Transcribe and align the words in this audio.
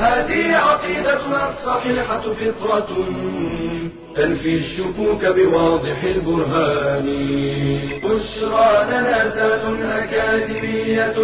هذه 0.00 0.56
عقيدتنا 0.56 1.40
الصحيحة 1.50 2.20
فطرة 2.20 2.90
تنفي 4.16 4.54
الشكوك 4.54 5.22
بواضح 5.36 6.04
البرهان. 6.04 7.06
بشرى 8.04 8.70
لنا 8.90 9.18
ذات 9.36 9.64
أكاديمية 10.02 11.18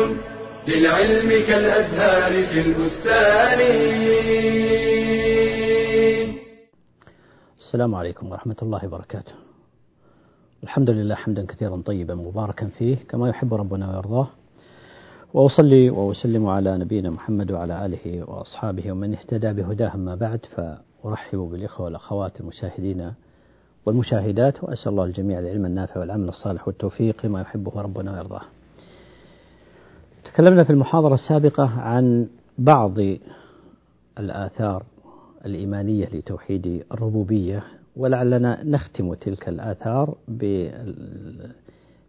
للعلم 0.68 1.28
كالأزهار 1.48 2.32
في 2.46 2.60
البستان. 2.60 3.60
السلام 7.58 7.94
عليكم 7.94 8.30
ورحمة 8.30 8.56
الله 8.62 8.80
وبركاته. 8.86 9.32
الحمد 10.64 10.90
لله 10.90 11.14
حمدا 11.14 11.46
كثيرا 11.46 11.82
طيبا 11.86 12.14
مباركا 12.14 12.66
فيه 12.66 12.96
كما 13.08 13.28
يحب 13.28 13.54
ربنا 13.54 13.90
ويرضاه. 13.90 14.28
وأصلي 15.34 15.90
وأسلم 15.90 16.46
على 16.46 16.78
نبينا 16.78 17.10
محمد 17.10 17.50
وعلى 17.52 17.86
آله 17.86 18.24
وأصحابه 18.30 18.92
ومن 18.92 19.14
اهتدى 19.14 19.52
بهداه 19.52 19.94
أما 19.94 20.14
بعد 20.14 20.40
فأرحب 20.46 21.38
بالإخوة 21.38 21.84
والأخوات 21.84 22.40
المشاهدين 22.40 23.12
والمشاهدات 23.86 24.64
وأسأل 24.64 24.92
الله 24.92 25.04
الجميع 25.04 25.38
العلم 25.38 25.66
النافع 25.66 26.00
والعمل 26.00 26.28
الصالح 26.28 26.68
والتوفيق 26.68 27.24
ما 27.26 27.40
يحبه 27.40 27.80
ربنا 27.80 28.12
ويرضاه. 28.12 28.42
تكلمنا 30.24 30.64
في 30.64 30.70
المحاضرة 30.70 31.14
السابقة 31.14 31.80
عن 31.80 32.26
بعض 32.58 32.94
الآثار 34.18 34.82
الإيمانية 35.46 36.06
لتوحيد 36.06 36.84
الربوبية 36.92 37.62
ولعلنا 37.96 38.64
نختم 38.64 39.14
تلك 39.14 39.48
الآثار 39.48 40.14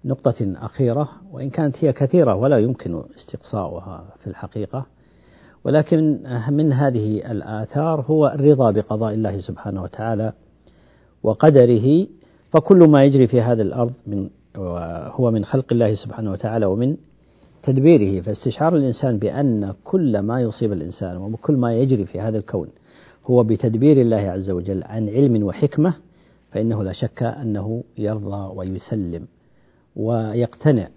بنقطة 0.08 0.54
أخيرة 0.56 1.10
وإن 1.32 1.50
كانت 1.50 1.86
هي 1.86 1.94
كثيرة 1.94 2.36
ولا 2.36 2.58
يمكن 2.58 3.04
استقصاؤها 3.18 4.06
في 4.20 4.28
الحقيقة. 4.28 4.86
ولكن 5.64 6.20
من 6.50 6.74
هذه 6.74 7.32
الآثار 7.32 8.02
هو 8.02 8.28
الرضا 8.28 8.72
بقضاء 8.72 9.14
الله 9.14 9.40
سبحانه 9.40 9.84
وتعالى 9.84 10.34
وقدره. 11.24 12.08
فكل 12.52 12.78
ما 12.78 13.04
يجري 13.04 13.28
في 13.28 13.42
هذه 13.42 13.62
الأرض 13.62 13.94
من 14.08 14.30
هو 15.18 15.32
من 15.32 15.46
خلق 15.46 15.66
الله 15.72 15.96
سبحانه 15.96 16.32
وتعالى 16.32 16.66
ومن 16.66 16.98
تدبيره. 17.64 18.22
فاستشعار 18.22 18.76
الإنسان 18.76 19.18
بأن 19.18 19.74
كل 19.84 20.20
ما 20.20 20.42
يصيب 20.42 20.74
الإنسان 20.74 21.18
وكل 21.18 21.54
ما 21.54 21.74
يجري 21.74 22.06
في 22.06 22.20
هذا 22.20 22.38
الكون 22.38 22.68
هو 23.26 23.44
بتدبير 23.44 24.02
الله 24.02 24.18
عز 24.18 24.50
وجل 24.50 24.84
عن 24.84 25.10
علم 25.10 25.44
وحكمة 25.44 25.94
فإنه 26.52 26.84
لا 26.84 26.94
شك 26.94 27.24
أنه 27.24 27.84
يرضى 27.98 28.56
ويسلم. 28.56 29.28
ويقتنع 29.98 30.88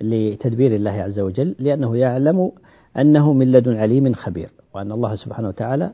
لتدبير 0.00 0.74
الله 0.74 0.90
عز 0.90 1.20
وجل 1.20 1.54
لأنه 1.58 1.96
يعلم 1.96 2.52
أنه 2.98 3.32
من 3.32 3.52
لدن 3.52 3.76
عليم 3.76 4.14
خبير 4.14 4.50
وأن 4.74 4.92
الله 4.92 5.16
سبحانه 5.16 5.48
وتعالى 5.48 5.90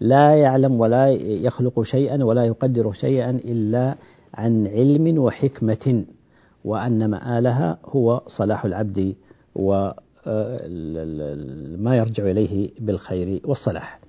لا 0.00 0.34
يعلم 0.34 0.80
ولا 0.80 1.10
يخلق 1.10 1.82
شيئا 1.82 2.24
ولا 2.24 2.44
يقدر 2.44 2.92
شيئا 2.92 3.30
إلا 3.30 3.94
عن 4.34 4.66
علم 4.66 5.18
وحكمة 5.18 6.04
وأن 6.64 7.10
مآلها 7.10 7.78
هو 7.84 8.22
صلاح 8.26 8.64
العبد 8.64 9.14
وما 9.54 9.94
يرجع 11.96 12.30
إليه 12.30 12.70
بالخير 12.80 13.40
والصلاح. 13.44 14.00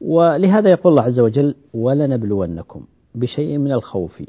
ولهذا 0.00 0.70
يقول 0.70 0.92
الله 0.92 1.02
عز 1.02 1.20
وجل 1.20 1.54
ولنبلونكم 1.74 2.86
بشيء 3.14 3.58
من 3.58 3.72
الخوف 3.72 4.22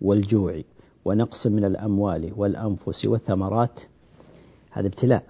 والجوع 0.00 0.60
ونقص 1.04 1.46
من 1.46 1.64
الأموال 1.64 2.32
والأنفس 2.36 3.04
والثمرات 3.04 3.80
هذا 4.70 4.86
ابتلاء. 4.86 5.24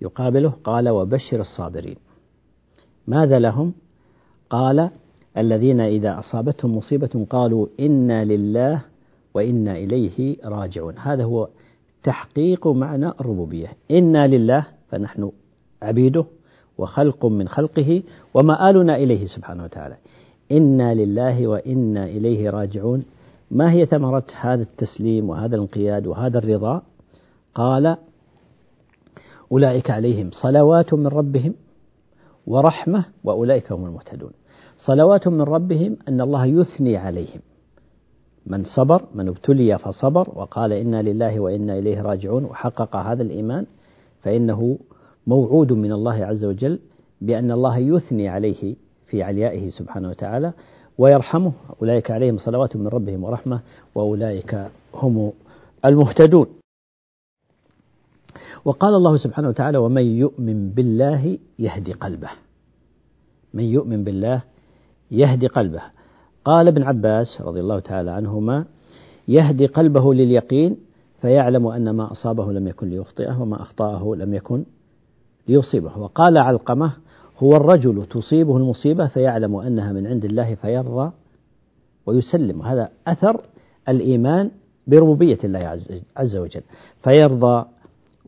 يقابله 0.00 0.52
قال 0.64 0.88
وبشر 0.88 1.40
الصابرين. 1.40 1.96
ماذا 3.06 3.38
لهم؟ 3.38 3.72
قال 4.50 4.90
الذين 5.36 5.80
إذا 5.80 6.18
أصابتهم 6.18 6.76
مصيبة 6.76 7.26
قالوا 7.30 7.66
إنا 7.80 8.24
لله 8.24 8.84
وإنا 9.34 9.72
إليه 9.72 10.36
راجعون. 10.44 10.98
هذا 10.98 11.24
هو 11.24 11.48
تحقيق 12.02 12.66
معنى 12.66 13.08
الربوبية. 13.08 13.68
إنا 13.90 14.26
لله 14.26 14.66
فنحن 14.88 15.30
عبيده 15.82 16.24
وخلق 16.78 17.26
من 17.26 17.48
خلقه 17.48 18.02
ومآلنا 18.34 18.96
إليه 18.96 19.26
سبحانه 19.26 19.64
وتعالى. 19.64 19.96
إنا 20.52 20.94
لله 20.94 21.46
وإنا 21.46 22.04
إليه 22.04 22.50
راجعون. 22.50 23.04
ما 23.52 23.72
هي 23.72 23.86
ثمرة 23.86 24.24
هذا 24.40 24.62
التسليم 24.62 25.30
وهذا 25.30 25.56
الانقياد 25.56 26.06
وهذا 26.06 26.38
الرضا؟ 26.38 26.82
قال 27.54 27.96
أولئك 29.52 29.90
عليهم 29.90 30.30
صلوات 30.32 30.94
من 30.94 31.06
ربهم 31.06 31.54
ورحمة 32.46 33.04
وأولئك 33.24 33.72
هم 33.72 33.84
المهتدون. 33.84 34.30
صلوات 34.78 35.28
من 35.28 35.40
ربهم 35.40 35.96
أن 36.08 36.20
الله 36.20 36.46
يثني 36.46 36.96
عليهم. 36.96 37.40
من 38.46 38.64
صبر 38.64 39.02
من 39.14 39.28
ابتلي 39.28 39.78
فصبر 39.78 40.28
وقال 40.34 40.72
إنا 40.72 41.02
لله 41.02 41.40
وإنا 41.40 41.78
إليه 41.78 42.02
راجعون 42.02 42.44
وحقق 42.44 42.96
هذا 42.96 43.22
الإيمان 43.22 43.66
فإنه 44.22 44.78
موعود 45.26 45.72
من 45.72 45.92
الله 45.92 46.24
عز 46.24 46.44
وجل 46.44 46.78
بأن 47.20 47.50
الله 47.50 47.78
يثني 47.78 48.28
عليه 48.28 48.76
في 49.06 49.22
عليائه 49.22 49.68
سبحانه 49.68 50.08
وتعالى. 50.08 50.52
ويرحمه. 51.02 51.52
أولئك 51.82 52.10
عليهم 52.10 52.38
صلوات 52.38 52.76
من 52.76 52.86
ربهم 52.86 53.24
ورحمة 53.24 53.60
وأولئك 53.94 54.66
هم 54.94 55.32
المهتدون. 55.84 56.46
وقال 58.64 58.94
الله 58.94 59.16
سبحانه 59.16 59.48
وتعالى 59.48 59.78
ومن 59.78 60.02
يؤمن 60.02 60.70
بالله 60.70 61.38
يهدي 61.58 61.92
قلبه. 61.92 62.30
من 63.54 63.64
يؤمن 63.64 64.04
بالله 64.04 64.42
يهدي 65.10 65.46
قلبه. 65.46 65.82
قال 66.44 66.68
ابن 66.68 66.82
عباس 66.82 67.40
رضي 67.40 67.60
الله 67.60 67.80
تعالى 67.80 68.10
عنهما 68.10 68.64
يهدي 69.28 69.66
قلبه 69.66 70.14
لليقين 70.14 70.76
فيعلم 71.20 71.66
أن 71.66 71.90
ما 71.90 72.12
أصابه 72.12 72.52
لم 72.52 72.68
يكن 72.68 72.90
ليخطئه 72.90 73.42
وما 73.42 73.62
أخطأه 73.62 74.14
لم 74.16 74.34
يكن 74.34 74.64
ليصيبه. 75.48 75.98
وقال 75.98 76.38
علقمة 76.38 76.92
هو 77.42 77.56
الرجل 77.56 78.06
تصيبه 78.06 78.56
المصيبة 78.56 79.06
فيعلم 79.06 79.56
أنها 79.56 79.92
من 79.92 80.06
عند 80.06 80.24
الله 80.24 80.54
فيرضى 80.54 81.12
ويسلم. 82.06 82.62
هذا 82.62 82.88
أثر 83.06 83.40
الإيمان 83.88 84.50
بربوبية 84.86 85.38
الله 85.44 85.78
عز 86.16 86.36
وجل. 86.36 86.62
فيرضى 87.02 87.64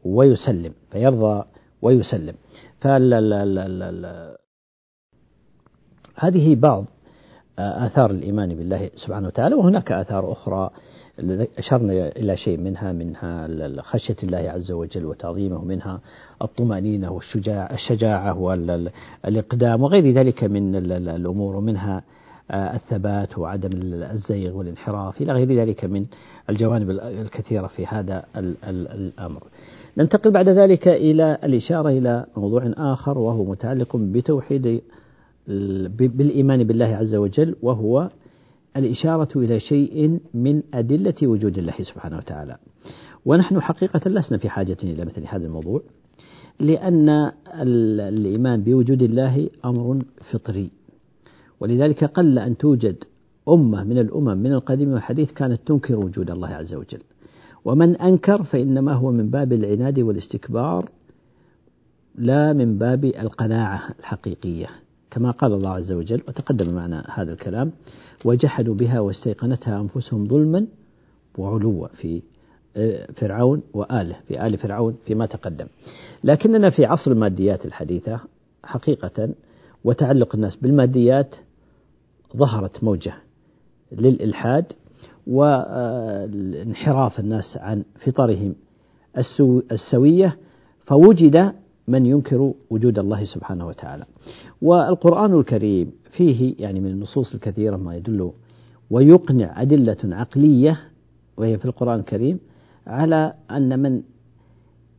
ويسلم. 0.04 0.72
فيرضى 0.90 1.44
ويسلم. 1.82 2.34
هذه 6.16 6.54
بعض 6.54 6.84
آثار 7.58 8.10
الإيمان 8.10 8.48
بالله 8.48 8.90
سبحانه 8.94 9.26
وتعالى 9.26 9.54
وهناك 9.54 9.92
آثار 9.92 10.32
أخرى 10.32 10.70
أشرنا 11.58 12.08
إلى 12.08 12.36
شيء 12.36 12.58
منها 12.58 12.92
منها 12.92 13.48
خشية 13.82 14.16
الله 14.22 14.38
عز 14.38 14.72
وجل 14.72 15.04
وتعظيمه 15.04 15.64
منها 15.64 16.00
الطمأنينة 16.42 17.12
والشجاعة 17.12 17.74
الشجاعة 17.74 18.38
والإقدام 18.38 19.82
وغير 19.82 20.10
ذلك 20.10 20.44
من 20.44 20.76
الأمور 20.92 21.56
ومنها 21.56 22.02
الثبات 22.50 23.38
وعدم 23.38 23.70
الزيغ 24.12 24.56
والانحراف 24.56 25.22
إلى 25.22 25.32
غير 25.32 25.52
ذلك 25.52 25.84
من 25.84 26.06
الجوانب 26.50 26.90
الكثيرة 26.90 27.66
في 27.66 27.86
هذا 27.86 28.24
الأمر. 28.68 29.42
ننتقل 29.98 30.30
بعد 30.30 30.48
ذلك 30.48 30.88
إلى 30.88 31.38
الإشارة 31.44 31.88
إلى 31.88 32.26
موضوع 32.36 32.72
آخر 32.76 33.18
وهو 33.18 33.44
متعلق 33.44 33.96
بتوحيد 33.96 34.80
بالإيمان 35.88 36.64
بالله 36.64 36.96
عز 36.96 37.14
وجل 37.14 37.56
وهو 37.62 38.08
الإشارة 38.76 39.28
إلى 39.36 39.60
شيء 39.60 40.20
من 40.34 40.62
أدلة 40.74 41.14
وجود 41.22 41.58
الله 41.58 41.74
سبحانه 41.82 42.16
وتعالى. 42.16 42.56
ونحن 43.24 43.60
حقيقة 43.60 44.10
لسنا 44.10 44.38
في 44.38 44.48
حاجة 44.48 44.76
إلى 44.82 45.04
مثل 45.04 45.22
هذا 45.26 45.46
الموضوع 45.46 45.82
لأن 46.60 47.32
الإيمان 48.08 48.62
بوجود 48.62 49.02
الله 49.02 49.50
أمر 49.64 50.02
فطري. 50.32 50.70
ولذلك 51.60 52.04
قل 52.04 52.38
أن 52.38 52.56
توجد 52.56 53.04
أمة 53.48 53.84
من 53.84 53.98
الأمم 53.98 54.38
من 54.38 54.52
القديم 54.52 54.92
والحديث 54.92 55.32
كانت 55.32 55.60
تنكر 55.66 55.96
وجود 55.96 56.30
الله 56.30 56.48
عز 56.48 56.74
وجل. 56.74 57.02
ومن 57.64 57.96
أنكر 57.96 58.42
فإنما 58.42 58.92
هو 58.92 59.10
من 59.10 59.30
باب 59.30 59.52
العناد 59.52 60.00
والاستكبار 60.00 60.90
لا 62.14 62.52
من 62.52 62.78
باب 62.78 63.04
القناعة 63.04 63.94
الحقيقية. 63.98 64.66
كما 65.14 65.30
قال 65.30 65.52
الله 65.52 65.70
عز 65.70 65.92
وجل 65.92 66.22
وتقدم 66.28 66.74
معنا 66.74 67.06
هذا 67.14 67.32
الكلام 67.32 67.72
وجحدوا 68.24 68.74
بها 68.74 69.00
واستيقنتها 69.00 69.80
أنفسهم 69.80 70.28
ظلما 70.28 70.66
وعلوا 71.38 71.88
في 71.88 72.22
آه، 72.76 73.06
فرعون 73.16 73.62
وآله 73.74 74.16
في 74.28 74.46
آل 74.46 74.58
فرعون 74.58 74.96
فيما 75.06 75.26
تقدم. 75.26 75.66
لكننا 76.24 76.70
في 76.70 76.84
عصر 76.84 77.10
الماديات 77.10 77.64
الحديثة 77.64 78.20
حقيقة 78.64 79.28
وتعلق 79.84 80.34
الناس 80.34 80.56
بالماديات 80.56 81.36
ظهرت 82.36 82.84
موجة 82.84 83.14
للإلحاد 83.92 84.72
وانحراف 85.26 87.20
الناس 87.20 87.56
عن 87.56 87.84
فطرهم 88.06 88.54
السوية 89.72 90.36
فوجد 90.86 91.52
من 91.88 92.06
ينكر 92.06 92.52
وجود 92.70 92.98
الله 92.98 93.24
سبحانه 93.24 93.66
وتعالى. 93.66 94.04
والقرآن 94.62 95.38
الكريم 95.40 95.92
فيه 96.10 96.54
يعني 96.58 96.80
من 96.80 96.90
النصوص 96.90 97.34
الكثيرة 97.34 97.76
ما 97.76 97.96
يدل 97.96 98.32
ويقنع 98.90 99.62
أدلة 99.62 99.96
عقلية 100.04 100.80
وهي 101.36 101.58
في 101.58 101.64
القرآن 101.64 102.00
الكريم 102.00 102.38
على 102.86 103.34
أن 103.50 103.78
من 103.78 104.02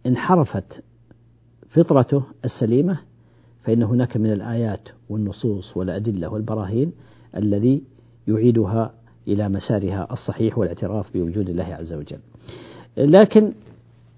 انحرفت 0.06 0.84
فطرته 1.70 2.24
السليمة 2.46 3.00
فإن 3.62 3.84
هناك 3.84 4.18
من 4.18 4.32
الآيات 4.32 4.90
والنصوص 5.10 5.78
والأدلة 5.78 6.28
والبراهين 6.30 6.92
الذي 7.36 7.82
يعيدها 8.28 8.94
إلى 9.28 9.50
مسارها 9.50 10.08
الصحيح 10.12 10.58
والاعتراف 10.58 11.14
بوجود 11.14 11.50
الله 11.50 11.64
عز 11.64 11.94
وجل. 11.94 12.20
لكن 12.98 13.52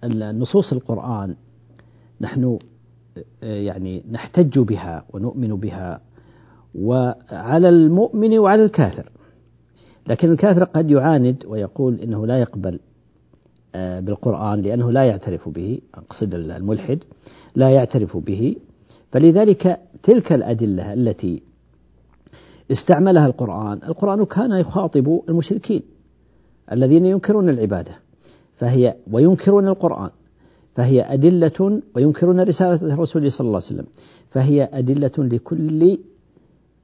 النصوص 0.04 0.74
القرآن 0.74 1.36
نحن 2.22 2.60
يعني 3.42 4.04
نحتج 4.12 4.60
بها 4.60 5.04
ونؤمن 5.14 5.56
بها 5.56 6.02
وعلى 6.76 7.70
المؤمن 7.70 8.40
وعلى 8.40 8.64
الكافر. 8.64 9.10
لكن 10.08 10.32
الكافر 10.32 10.64
قد 10.64 10.92
يعاند 10.92 11.46
ويقول 11.48 12.00
إنه 12.00 12.26
لا 12.26 12.40
يقبل 12.40 12.80
آه، 13.76 14.00
بالقرآن 14.00 14.62
لأنه 14.62 14.92
لا 14.92 15.04
يعترف 15.04 15.50
به 15.50 15.80
أقصد 15.96 16.34
الملحد 16.34 17.00
لا 17.56 17.70
يعترف 17.70 18.18
به. 18.18 18.56
فلذلك 19.12 19.80
تلك 20.04 20.34
الأدلة 20.34 20.94
التي 20.94 21.42
استعملها 22.72 23.28
القرآن 23.28 23.80
القرآن 23.84 24.26
كان 24.26 24.52
يخاطب 24.52 25.22
المشركين 25.30 25.82
الذين 26.72 27.06
ينكرون 27.06 27.50
العبادة 27.50 27.92
فهي 28.58 28.96
وينكرون 29.12 29.68
القرآن. 29.68 30.10
فهي 30.78 31.14
أدلة 31.14 31.82
وينكرون 31.96 32.40
رسالة 32.40 32.94
الرسول 32.94 33.32
صلى 33.32 33.48
الله 33.48 33.62
عليه 33.64 33.66
وسلم. 33.68 33.86
فهي 34.30 34.70
أدلة 34.74 35.12
لكل 35.18 35.98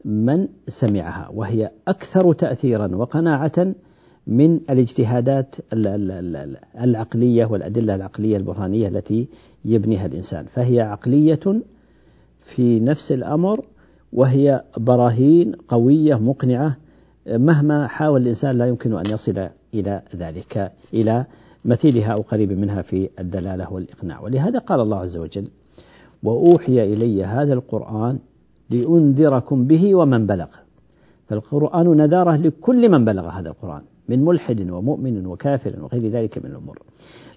من 0.05 0.47
سمعها 0.67 1.29
وهي 1.33 1.71
أكثر 1.87 2.33
تأثيرا 2.33 2.95
وقناعة 2.95 3.73
من 4.27 4.59
الاجتهادات 4.69 5.55
العقلية 6.83 7.45
والأدلة 7.45 7.95
العقلية 7.95 8.37
البرهانية 8.37 8.87
التي 8.87 9.27
يبنيها 9.65 10.05
الإنسان. 10.05 10.45
فهي 10.45 10.81
عقلية 10.81 11.61
في 12.55 12.79
نفس 12.79 13.11
الأمر 13.11 13.65
وهي 14.13 14.63
براهين 14.77 15.51
قوية 15.67 16.15
مقنعة 16.15 16.77
مهما 17.27 17.87
حاول 17.87 18.21
الإنسان 18.21 18.57
لا 18.57 18.65
يمكن 18.65 18.93
أن 18.93 19.05
يصل 19.13 19.47
إلى 19.73 20.01
ذلك 20.15 20.71
إلى 20.93 21.25
مثيلها 21.65 22.13
أو 22.13 22.21
قريب 22.21 22.51
منها 22.51 22.81
في 22.81 23.09
الدلالة 23.19 23.73
والإقناع. 23.73 24.21
ولهذا 24.21 24.59
قال 24.59 24.79
الله 24.79 24.97
عز 24.97 25.17
وجل 25.17 25.47
وأوحي 26.23 26.93
إلي 26.93 27.23
هذا 27.23 27.53
القرآن 27.53 28.19
لأنذركم 28.69 29.67
به 29.67 29.95
ومن 29.95 30.25
بلغ 30.25 30.47
فالقرآن 31.27 31.97
نذارة 31.97 32.35
لكل 32.35 32.89
من 32.89 33.05
بلغ 33.05 33.29
هذا 33.29 33.49
القرآن 33.49 33.81
من 34.09 34.25
ملحد 34.25 34.69
ومؤمن 34.69 35.25
وكافر 35.25 35.73
وغير 35.83 36.07
ذلك 36.07 36.37
من 36.37 36.51
الأمور. 36.51 36.79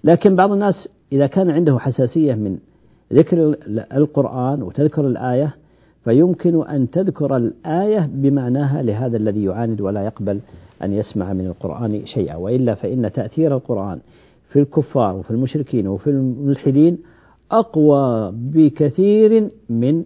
لكن 0.03 0.35
بعض 0.35 0.51
الناس 0.51 0.89
إذا 1.11 1.27
كان 1.27 1.49
عنده 1.49 1.79
حساسية 1.79 2.35
من 2.35 2.57
ذكر 3.13 3.55
القرآن 3.97 4.63
وتذكر 4.63 5.07
الآية 5.07 5.55
فيمكن 6.07 6.67
أن 6.67 6.89
تذكر 6.89 7.37
الآية 7.37 8.09
بمعناها 8.13 8.81
لهذا 8.81 9.17
الذي 9.17 9.43
يعاند 9.43 9.81
ولا 9.81 10.05
يقبل 10.05 10.39
أن 10.83 10.93
يسمع 10.93 11.33
من 11.33 11.45
القرآن 11.45 12.05
شيئا 12.05 12.35
وإلا 12.35 12.75
فإن 12.75 13.11
تأثير 13.11 13.55
القرآن 13.55 13.99
في 14.49 14.59
الكفار 14.59 15.15
وفي 15.15 15.31
المشركين 15.31 15.87
وفي 15.87 16.09
الملحدين 16.09 16.97
أقوى 17.51 18.31
بكثير 18.33 19.49
من 19.69 20.03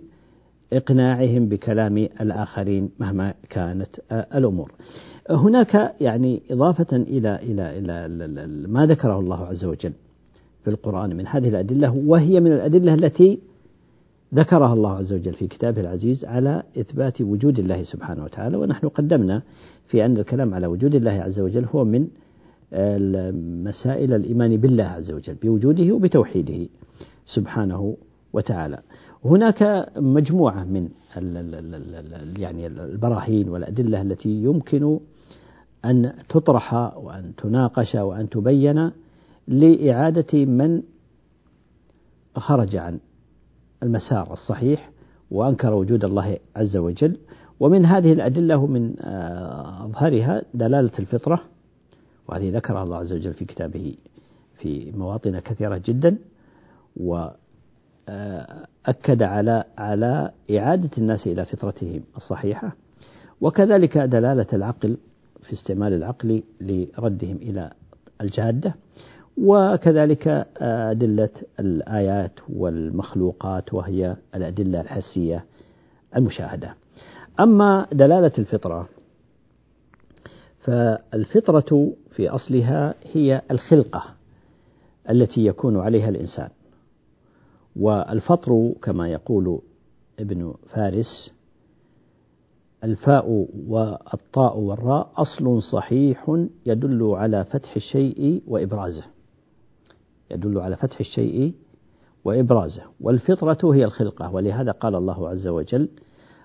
إقناعهم 0.73 1.45
بكلام 1.45 1.97
الآخرين 1.97 2.89
مهما 2.99 3.33
كانت 3.49 3.89
الأمور. 4.11 4.71
هناك 5.29 5.95
يعني 6.01 6.41
إضافة 6.51 6.97
إلى 6.97 7.35
إلى 7.35 7.77
إلى 7.77 8.67
ما 8.67 8.85
ذكره 8.85 9.19
الله 9.19 9.45
عز 9.45 9.65
وجل 9.65 9.93
في 10.63 10.69
القرآن 10.69 11.15
من 11.15 11.27
هذه 11.27 11.49
الأدلة 11.49 11.95
وهي 12.05 12.39
من 12.39 12.51
الأدلة 12.51 12.93
التي 12.93 13.39
ذكرها 14.33 14.73
الله 14.73 14.91
عز 14.97 15.13
وجل 15.13 15.33
في 15.33 15.47
كتابه 15.47 15.81
العزيز 15.81 16.25
على 16.25 16.63
إثبات 16.77 17.21
وجود 17.21 17.59
الله 17.59 17.83
سبحانه 17.83 18.23
وتعالى 18.23 18.57
ونحن 18.57 18.87
قدمنا 18.87 19.41
في 19.87 20.05
أن 20.05 20.17
الكلام 20.17 20.53
على 20.53 20.67
وجود 20.67 20.95
الله 20.95 21.11
عز 21.11 21.39
وجل 21.39 21.65
هو 21.65 21.83
من 21.83 22.07
مسائل 23.63 24.13
الإيمان 24.13 24.57
بالله 24.57 24.83
عز 24.83 25.11
وجل 25.11 25.33
بوجوده 25.33 25.93
وبتوحيده 25.93 26.67
سبحانه 27.25 27.97
وتعالى. 28.33 28.79
هناك 29.25 29.89
مجموعة 29.97 30.63
من 30.63 30.89
يعني 32.37 32.67
البراهين 32.67 33.49
والأدلة 33.49 34.01
التي 34.01 34.29
يمكن 34.29 34.99
أن 35.85 36.13
تطرح 36.29 36.73
وأن 36.97 37.35
تناقش 37.37 37.95
وأن 37.95 38.29
تبين 38.29 38.91
لإعادة 39.47 40.45
من 40.45 40.81
خرج 42.35 42.75
عن 42.75 42.99
المسار 43.83 44.33
الصحيح 44.33 44.91
وأنكر 45.31 45.73
وجود 45.73 46.05
الله 46.05 46.37
عز 46.55 46.77
وجل. 46.77 47.17
ومن 47.59 47.85
هذه 47.85 48.13
الأدلة 48.13 48.57
ومن 48.57 48.95
آه، 49.01 49.85
أظهرها 49.85 50.41
دلالة 50.53 50.91
الفطرة 50.99 51.41
وهذه 52.27 52.55
ذكرها 52.55 52.83
الله 52.83 52.97
عز 52.97 53.13
وجل 53.13 53.33
في 53.33 53.45
كتابه 53.45 53.95
في 54.57 54.91
مواطن 54.91 55.39
كثيرة 55.39 55.81
جدا 55.85 56.17
وأكد 56.97 57.31
آه، 59.21 59.27
على 59.27 59.63
على 59.77 60.31
إعادة 60.51 60.89
الناس 60.97 61.27
إلى 61.27 61.45
فطرتهم 61.45 62.01
الصحيحة. 62.17 62.75
وكذلك 63.41 63.97
دلالة 63.97 64.47
العقل 64.53 64.97
في 65.41 65.53
استعمال 65.53 65.93
العقل 65.93 66.43
لردهم 66.61 67.35
إلى 67.35 67.71
الجادة. 68.21 68.75
وكذلك 69.37 70.27
أدلة 70.57 71.29
الآيات 71.59 72.31
والمخلوقات 72.49 73.73
وهي 73.73 74.15
الأدلة 74.35 74.81
الحسية 74.81 75.45
المشاهدة. 76.15 76.75
أما 77.39 77.87
دلالة 77.91 78.31
الفطرة 78.39 78.89
فالفطرة 80.59 81.93
في 82.09 82.29
أصلها 82.29 82.93
هي 83.13 83.41
الخلقة 83.51 84.03
التي 85.09 85.45
يكون 85.45 85.77
عليها 85.77 86.09
الإنسان. 86.09 86.49
والفطر 87.75 88.73
كما 88.81 89.09
يقول 89.09 89.59
ابن 90.19 90.53
فارس 90.67 91.31
الفاء 92.83 93.47
والطاء 93.67 94.57
والراء 94.57 95.11
أصل 95.17 95.61
صحيح 95.61 96.45
يدل 96.65 97.11
على 97.13 97.45
فتح 97.45 97.75
الشيء 97.75 98.43
وإبرازه 98.47 99.03
يدل 100.31 100.59
على 100.59 100.75
فتح 100.75 100.99
الشيء 100.99 101.53
وإبرازه. 102.25 102.83
والفطرة 103.01 103.73
هي 103.73 103.85
الخلقة 103.85 104.33
ولهذا 104.33 104.71
قال 104.71 104.95
الله 104.95 105.29
عز 105.29 105.47
وجل 105.47 105.89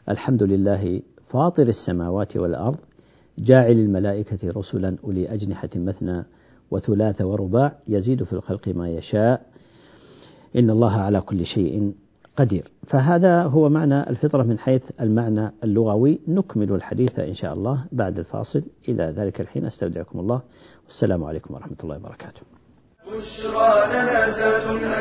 الحمد 0.09 0.43
لله 0.43 1.02
فاطر 1.28 1.69
السماوات 1.69 2.37
والأرض 2.37 2.76
جاعل 3.38 3.73
الملائكة 3.73 4.50
رسلا 4.50 4.97
أولي 5.05 5.35
أجنحة 5.35 5.69
مثنى 5.76 6.25
وثلاث 6.71 7.23
ورباع 7.23 7.78
يزيد 7.88 8.25
في 8.25 8.33
الخلق 8.33 8.69
ما 8.69 8.88
يشاء. 8.88 9.47
إن 10.57 10.71
الله 10.71 10.93
على 10.93 11.21
كل 11.21 11.47
شيء 11.47 11.95
قدير. 12.37 12.71
فهذا 12.87 13.43
هو 13.43 13.69
معنى 13.69 14.11
الفطرة 14.11 14.43
من 14.43 14.59
حيث 14.59 14.83
المعنى 15.00 15.52
اللغوي. 15.64 16.21
نكمل 16.28 16.73
الحديث 16.73 17.19
إن 17.19 17.35
شاء 17.35 17.52
الله 17.52 17.85
بعد 17.93 18.19
الفاصل. 18.19 18.62
إلى 18.88 19.05
ذلك 19.16 19.40
الحين 19.40 19.64
أستودعكم 19.64 20.21
الله. 20.21 20.40
والسلام 20.87 21.25
عليكم 21.25 21.55
ورحمة 21.55 21.76
الله 21.85 21.97
وبركاته. 21.97 22.55
بشرى 23.06 23.86
لنا 23.86 24.26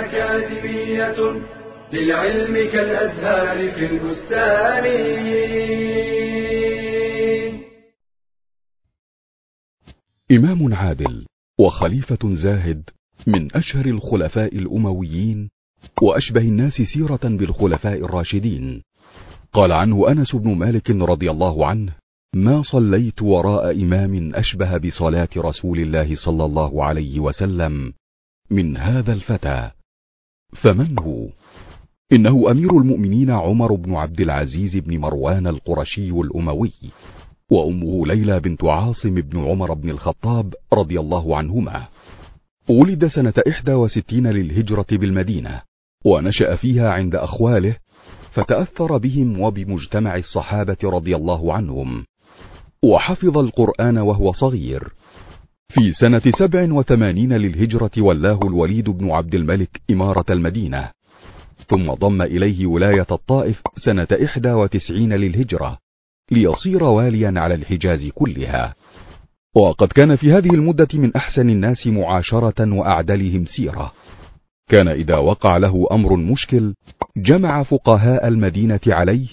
أكاديمية 0.06 1.42
للعلم 1.94 2.54
كالأزهار 2.72 3.72
في 3.72 3.86
البستان. 3.86 4.86
إمام 10.32 10.74
عادل 10.74 11.26
وخليفة 11.60 12.34
زاهد 12.34 12.90
من 13.28 13.56
أشهر 13.56 13.86
الخلفاء 13.86 14.56
الأمويين 14.56 15.50
وأشبه 16.02 16.42
الناس 16.42 16.74
سيرة 16.74 17.20
بالخلفاء 17.24 17.98
الراشدين. 17.98 18.82
قال 19.54 19.72
عنه 19.72 20.12
أنس 20.12 20.36
بن 20.36 20.56
مالك 20.56 20.90
رضي 20.90 21.32
الله 21.32 21.68
عنه 21.68 21.94
ما 22.36 22.62
صليت 22.62 23.22
وراء 23.22 23.72
إمام 23.72 24.36
أشبه 24.36 24.78
بصلاة 24.78 25.30
رسول 25.38 25.80
الله 25.80 26.16
صلى 26.16 26.46
الله 26.46 26.84
عليه 26.84 27.20
وسلم 27.20 27.94
من 28.52 28.78
هذا 28.78 29.14
الفتى. 29.14 29.72
فمن 30.54 31.00
هو؟ 31.00 31.28
إنه 32.14 32.52
أمير 32.52 32.78
المؤمنين 32.78 33.30
عمر 33.30 33.74
بن 33.74 33.96
عبد 33.96 34.22
العزيز 34.22 34.78
بن 34.78 34.98
مروان 34.98 35.48
القرشي 35.48 36.10
الأموي 36.10 36.72
وأمه 37.52 38.08
ليلى 38.08 38.40
بنت 38.40 38.64
عاصم 38.64 39.16
بن 39.16 39.46
عمر 39.46 39.74
بن 39.74 39.90
الخطاب 39.90 40.54
رضي 40.74 41.00
الله 41.00 41.38
عنهما. 41.38 41.88
ولد 42.70 43.08
سنة 43.08 43.34
إحدى 43.50 43.74
وستين 43.74 44.28
للهجرة 44.28 44.88
بالمدينة 44.92 45.62
ونشأ 46.06 46.56
فيها 46.56 46.92
عند 46.92 47.16
أخواله 47.16 47.78
فتأثر 48.32 48.98
بهم 48.98 49.40
وبمجتمع 49.40 50.16
الصحابة 50.16 50.78
رضي 50.84 51.16
الله 51.16 51.54
عنهم. 51.54 52.06
وحفظ 52.86 53.38
القرآن 53.38 53.98
وهو 53.98 54.32
صغير. 54.32 54.94
في 55.70 55.94
سنة 55.94 56.22
سبع 56.40 56.74
وثمانين 56.74 57.34
للهجرة 57.34 57.92
ولاه 57.98 58.40
الوليد 58.44 58.90
بن 58.90 59.12
عبد 59.12 59.36
الملك 59.36 59.82
إمارة 59.92 60.26
المدينة. 60.30 60.92
ثم 61.68 61.94
ضم 61.94 62.22
إليه 62.22 62.66
ولاية 62.66 63.08
الطائف 63.12 63.62
سنة 63.78 64.08
إحدى 64.26 64.52
وتسعين 64.52 65.14
للهجرة 65.14 65.78
ليصير 66.32 66.84
واليا 66.84 67.34
على 67.38 67.56
الحجاز 67.56 68.10
كلها. 68.16 68.76
وقد 69.56 69.88
كان 69.88 70.16
في 70.16 70.32
هذه 70.32 70.50
المدة 70.50 70.88
من 70.94 71.16
أحسن 71.16 71.50
الناس 71.50 71.88
معاشرة 71.88 72.74
وأعدلهم 72.74 73.46
سيرة. 73.46 73.92
كان 74.70 74.88
إذا 74.88 75.18
وقع 75.18 75.58
له 75.58 75.88
أمر 75.92 76.16
مشكل 76.16 76.74
جمع 77.18 77.64
فقهاء 77.64 78.28
المدينة 78.28 78.80
عليه 78.88 79.28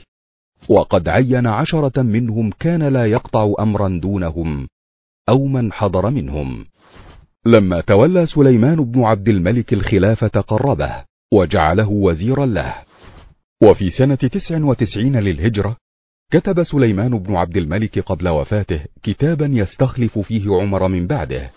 وقد 0.68 1.08
عين 1.08 1.46
عشرة 1.46 2.02
منهم 2.02 2.50
كان 2.60 2.82
لا 2.82 3.06
يقطع 3.06 3.52
أمرا 3.60 4.00
دونهم 4.02 4.68
أو 5.28 5.46
من 5.46 5.72
حضر 5.72 6.10
منهم. 6.10 6.66
لما 7.46 7.80
تولى 7.80 8.26
سليمان 8.26 8.84
بن 8.84 9.02
عبد 9.02 9.28
الملك 9.28 9.72
الخلافة 9.72 10.40
قربه 10.40 11.04
وجعله 11.32 11.88
وزيرا 11.88 12.46
له. 12.46 12.74
وفي 13.62 13.90
سنة 13.90 14.14
تسع 14.14 14.64
وتسعين 14.64 15.16
للهجرة 15.16 15.76
كتب 16.32 16.62
سليمان 16.62 17.18
بن 17.18 17.36
عبد 17.36 17.56
الملك 17.56 17.98
قبل 17.98 18.28
وفاته 18.28 18.80
كتابا 19.02 19.46
يستخلف 19.46 20.18
فيه 20.18 20.50
عمر 20.50 20.88
من 20.88 21.06
بعده. 21.06 21.50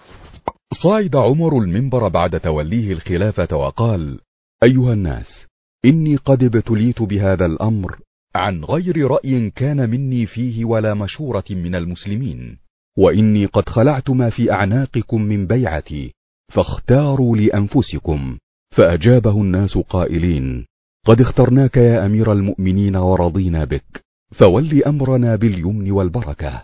صعد 0.84 1.16
عمر 1.16 1.58
المنبر 1.58 2.08
بعد 2.08 2.40
توليه 2.40 2.92
الخلافة 2.92 3.58
وقال 3.58 4.20
أيها 4.64 4.94
الناس 4.94 5.48
إني 5.86 6.16
قد 6.16 6.44
ابتليت 6.44 7.02
بهذا 7.02 7.46
الأمر 7.46 8.00
عن 8.36 8.64
غير 8.64 9.08
رأي 9.08 9.50
كان 9.50 9.90
مني 9.90 10.26
فيه 10.26 10.66
ولا 10.66 10.94
مشورة 10.94 11.46
من 11.50 11.76
المسلمين. 11.76 12.58
وإني 12.98 13.46
قد 13.46 13.70
خلعت 13.70 14.10
ما 14.10 14.30
في 14.30 14.52
أعناقكم 14.52 15.22
من 15.22 15.48
بيعتي 15.48 16.14
فاختاروا 16.54 17.38
لانفسكم 17.38 18.38
فأجابه 18.72 19.42
الناس 19.42 19.78
قائلين 19.78 20.66
قد 21.06 21.22
اخترناك 21.22 21.78
يا 21.78 22.06
أمير 22.06 22.32
المؤمنين 22.32 22.96
ورضينا 22.96 23.66
بك 23.66 24.04
فول 24.32 24.84
أمرنا 24.84 25.36
باليمن 25.36 25.92
والبركة. 25.92 26.64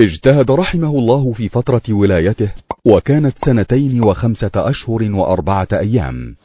اجتهد 0.00 0.50
رحمه 0.50 0.90
الله 0.90 1.32
في 1.32 1.48
فترة 1.48 1.82
ولايته 1.90 2.52
وكانت 2.86 3.34
سنتين 3.44 4.02
وخمسة 4.02 4.50
أشهر 4.56 5.12
وأربعة 5.12 5.68
أيام. 5.72 6.36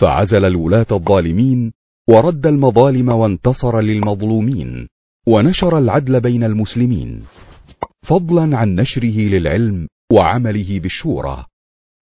فعزل 0.00 0.44
الولاة 0.44 0.86
الظالمين 0.92 1.72
ورد 2.10 2.46
المظالم 2.46 3.08
وانتصر 3.08 3.80
للمظلومين 3.80 4.88
ونشر 5.28 5.78
العدل 5.78 6.20
بين 6.20 6.44
المسلمين 6.44 7.22
فضلا 8.02 8.56
عن 8.58 8.74
نشره 8.74 9.18
للعلم 9.18 9.88
وعمله 10.12 10.80
بالشورى 10.80 11.44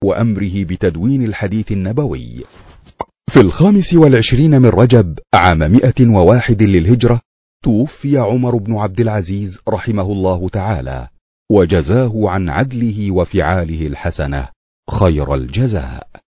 وأمره 0.04 0.64
بتدوين 0.64 1.24
الحديث 1.24 1.72
النبوي. 1.72 2.44
في 3.30 3.40
الخامس 3.40 3.94
والعشرين 3.94 4.62
من 4.62 4.68
رجب 4.68 5.18
عام 5.34 5.58
مئة 5.58 6.08
وواحد 6.08 6.62
للهجرة 6.62 7.20
توفي 7.64 8.18
عمر 8.18 8.56
بن 8.56 8.74
عبد 8.76 9.00
العزيز 9.00 9.58
رحمه 9.68 10.12
الله 10.12 10.48
تعالى 10.48 11.08
وجزاه 11.50 12.28
عن 12.28 12.48
عدله 12.48 13.10
وفعاله 13.10 13.86
الحسنة 13.86 14.48
خير 14.90 15.34
الجزاء. 15.34 16.23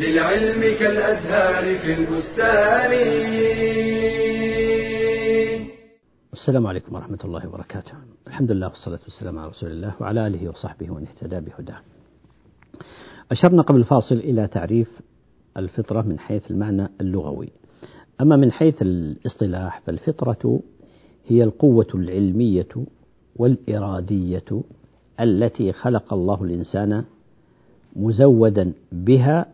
للعلم 0.00 0.60
كالأزهار 0.60 1.78
في 1.78 1.94
البستان. 1.94 2.92
السلام 6.32 6.66
عليكم 6.66 6.94
ورحمة 6.94 7.18
الله 7.24 7.48
وبركاته. 7.48 7.92
الحمد 8.26 8.52
لله 8.52 8.68
والصلاة 8.68 9.00
والسلام 9.04 9.38
على 9.38 9.48
رسول 9.48 9.70
الله 9.70 9.94
وعلى 10.00 10.26
آله 10.26 10.48
وصحبه 10.48 10.90
ومن 10.90 11.06
اهتدى 11.06 11.40
بهداه. 11.40 11.80
أشرنا 13.30 13.62
قبل 13.62 13.78
الفاصل 13.78 14.14
إلى 14.14 14.46
تعريف 14.46 15.00
الفطرة 15.56 16.02
من 16.02 16.18
حيث 16.18 16.50
المعنى 16.50 16.88
اللغوي. 17.00 17.52
أما 18.20 18.36
من 18.36 18.52
حيث 18.52 18.82
الاصطلاح 18.82 19.80
فالفطرة 19.86 20.60
هي 21.26 21.44
القوة 21.44 21.86
العلمية 21.94 22.68
والإرادية 23.36 24.62
التي 25.20 25.72
خلق 25.72 26.14
الله 26.14 26.44
الإنسان 26.44 27.04
مزودا 27.98 28.72
بها 28.92 29.46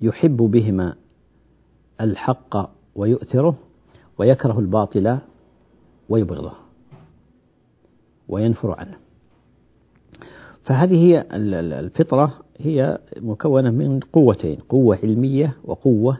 يحب 0.00 0.36
بهما 0.36 0.94
الحق 2.00 2.70
ويؤثره 2.94 3.58
ويكره 4.18 4.58
الباطل 4.58 5.18
ويبغضه 6.08 6.52
وينفر 8.28 8.70
عنه. 8.70 8.96
فهذه 10.62 10.94
هي 10.94 11.26
الفطرة 11.80 12.40
هي 12.58 12.98
مكونة 13.16 13.70
من 13.70 14.00
قوتين 14.00 14.56
قوة 14.68 14.98
علمية 15.02 15.56
وقوة 15.64 16.18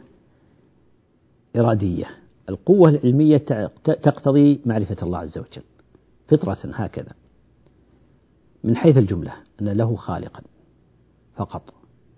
إرادية. 1.55 2.05
القوة 2.49 2.89
العلمية 2.89 3.37
تقتضي 3.83 4.59
معرفة 4.65 4.97
الله 5.03 5.17
عز 5.17 5.37
وجل 5.37 5.63
فطرة 6.27 6.57
هكذا 6.63 7.11
من 8.63 8.75
حيث 8.75 8.97
الجملة 8.97 9.33
أن 9.61 9.69
له 9.69 9.95
خالقا. 9.95 10.41
فقط 11.37 11.73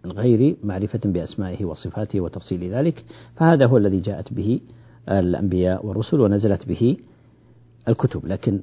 من 0.05 0.11
غير 0.11 0.55
معرفة 0.63 0.99
بأسمائه 1.05 1.65
وصفاته 1.65 2.21
وتفصيل 2.21 2.73
ذلك. 2.73 3.05
فهذا 3.35 3.65
هو 3.65 3.77
الذي 3.77 3.99
جاءت 3.99 4.33
به 4.33 4.61
الأنبياء 5.09 5.85
والرسل 5.85 6.19
ونزلت 6.19 6.67
به 6.67 6.97
الكتب. 7.87 8.25
لكن 8.25 8.61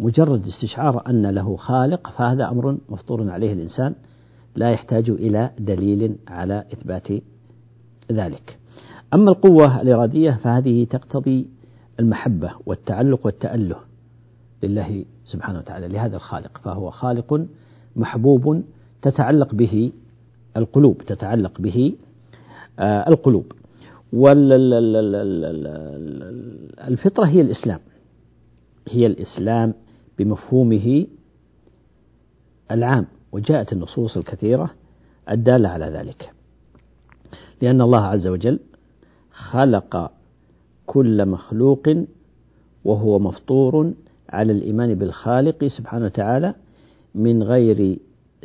مجرد 0.00 0.46
استشعار 0.46 1.02
أن 1.08 1.26
له 1.26 1.56
خالق 1.56 2.10
فهذا 2.10 2.48
أمر 2.48 2.78
مفطور 2.88 3.30
عليه 3.30 3.52
الإنسان 3.52 3.94
لا 4.56 4.70
يحتاج 4.70 5.10
إلى 5.10 5.50
دليل 5.58 6.16
على 6.28 6.64
إثبات 6.72 7.08
ذلك. 8.12 8.58
أما 9.14 9.30
القوة 9.30 9.80
الإرادية 9.82 10.30
فهذه 10.30 10.84
تقتضي 10.84 11.48
المحبة 12.00 12.50
والتعلق 12.66 13.26
والتأله 13.26 13.76
لله 14.62 15.04
سبحانه 15.24 15.58
وتعالى 15.58 15.88
لهذا 15.88 16.16
الخالق. 16.16 16.58
فهو 16.58 16.90
خالق 16.90 17.46
محبوب 17.96 18.62
تتعلق 19.02 19.54
به 19.54 19.92
القلوب 20.56 21.02
تتعلق 21.02 21.60
به 21.60 21.94
آه، 22.78 23.08
القلوب. 23.08 23.52
والفطرة 26.92 27.24
هي 27.26 27.40
الإسلام. 27.40 27.80
هي 28.88 29.06
الإسلام 29.06 29.74
بمفهومه 30.18 31.06
العام 32.70 33.06
وجاءت 33.32 33.72
النصوص 33.72 34.16
الكثيرة 34.16 34.70
الدالة 35.30 35.68
على 35.68 35.86
ذلك. 35.86 36.32
لأن 37.62 37.80
الله 37.80 38.00
عز 38.00 38.26
وجل 38.26 38.58
خلق 39.30 40.10
كل 40.86 41.26
مخلوق 41.26 41.88
وهو 42.84 43.18
مفطور 43.18 43.92
على 44.28 44.52
الإيمان 44.52 44.94
بالخالق 44.94 45.64
سبحانه 45.66 46.04
وتعالى 46.04 46.54
من 47.14 47.42
غير 47.42 47.98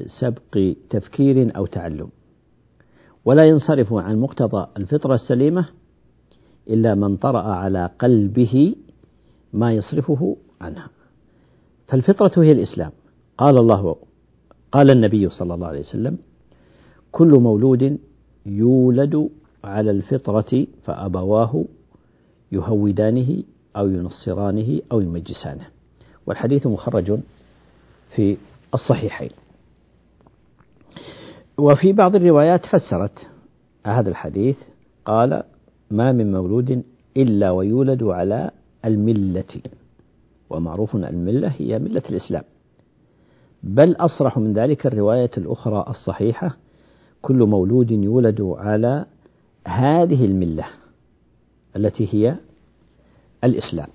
سبق 0.07 0.75
تفكير 0.89 1.57
أو 1.57 1.65
تعلم. 1.65 2.09
ولا 3.25 3.43
ينصرف 3.43 3.93
عن 3.93 4.19
مقتضى 4.19 4.67
الفطرة 4.77 5.15
السليمة 5.15 5.69
إلا 6.69 6.95
من 6.95 7.17
طرأ 7.17 7.41
على 7.41 7.89
قلبه 7.99 8.75
ما 9.53 9.73
يصرفه 9.73 10.37
عنها. 10.61 10.89
فالفطرة 11.87 12.43
هي 12.43 12.51
الإسلام. 12.51 12.91
قال 13.37 13.57
الله 13.57 13.95
قال 14.71 14.91
النبي 14.91 15.29
صلى 15.29 15.53
الله 15.53 15.67
عليه 15.67 15.79
وسلم 15.79 16.17
كل 17.11 17.29
مولود 17.29 17.97
يولد 18.45 19.29
على 19.63 19.91
الفطرة 19.91 20.67
فأبواه 20.83 21.65
يهودانه 22.51 23.43
أو 23.75 23.89
ينصرانه 23.89 24.81
أو 24.91 25.01
يمجسانه. 25.01 25.67
والحديث 26.25 26.67
مخرج 26.67 27.19
في 28.15 28.37
الصحيحين. 28.73 29.29
وفي 31.57 31.93
بعض 31.93 32.15
الروايات 32.15 32.65
فسرت 32.65 33.27
هذا 33.85 34.09
الحديث 34.09 34.57
قال 35.05 35.43
ما 35.91 36.11
من 36.11 36.31
مولود 36.31 36.83
إلا 37.17 37.51
ويولد 37.51 38.03
على 38.03 38.51
الملة. 38.85 39.61
ومعروف 40.49 40.95
الملة 40.95 41.53
هي 41.59 41.79
ملة 41.79 42.03
الإسلام. 42.09 42.43
بل 43.63 43.95
أصرح 43.99 44.37
من 44.37 44.53
ذلك 44.53 44.87
الرواية 44.87 45.31
الأخرى 45.37 45.85
الصحيحة 45.89 46.57
كل 47.21 47.35
مولود 47.35 47.91
يولد 47.91 48.41
على 48.41 49.05
هذه 49.67 50.25
الملة 50.25 50.65
التي 51.75 52.13
هي 52.13 52.35
الإسلام. 53.43 53.87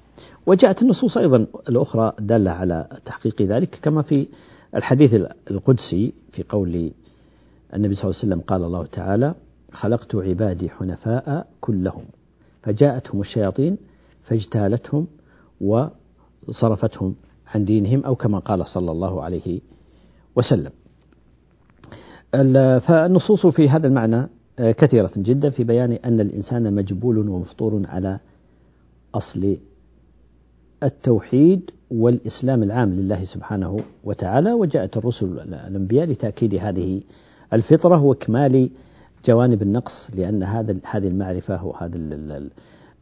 وجاءت 0.47 0.83
النصوص 0.83 1.19
أيضا 1.19 1.47
الأخرى 1.69 2.13
دالة 2.19 2.51
على 2.51 2.87
تحقيق 3.05 3.43
ذلك 3.43 3.79
كما 3.83 4.03
في 4.03 4.29
الحديث 4.75 5.15
القدسي 5.51 6.13
في 6.33 6.43
قول 6.49 6.93
النبي 7.77 7.95
صلى 7.95 8.05
الله 8.05 8.17
عليه 8.23 8.29
وسلم 8.29 8.41
قال 8.41 8.63
الله 8.65 8.87
تعالى 8.87 9.35
خلقت 9.73 10.15
عبادي 10.15 10.71
حنفاء 10.71 11.47
كلهم 11.61 12.05
فجاءتهم 12.63 13.21
الشياطين 13.21 13.77
فاجتالتهم 14.25 15.07
وصرفتهم 15.61 17.15
عن 17.55 17.65
دينهم 17.65 18.05
أو 18.05 18.15
كما 18.15 18.39
قال 18.39 18.67
صلى 18.69 18.91
الله 18.91 19.23
عليه 19.23 19.61
وسلم. 20.37 20.71
فالنصوص 22.81 23.47
في 23.47 23.69
هذا 23.69 23.87
المعنى 23.87 24.29
كثيرة 24.59 25.11
جدا 25.17 25.51
في 25.51 25.65
بيان 25.65 25.93
أن 25.93 26.21
الإنسان 26.21 26.75
مجبول 26.75 27.29
ومفطور 27.29 27.83
على 27.87 28.19
أصل 29.15 29.57
التوحيد 30.83 31.71
والإسلام 31.91 32.63
العام 32.63 32.93
لله 32.93 33.25
سبحانه 33.25 33.81
وتعالى 34.05 34.53
وجاءت 34.53 34.97
الرسل 34.97 35.27
الأنبياء 35.41 36.07
لتأكيد 36.07 36.55
هذه 36.55 37.03
الفطرة 37.53 38.03
وإكمال 38.03 38.71
جوانب 39.27 39.63
النقص 39.63 40.11
لأن 40.15 40.43
هذا 40.43 40.77
هذه 40.85 41.09
المعرفة 41.09 41.65
وهذا 41.65 41.99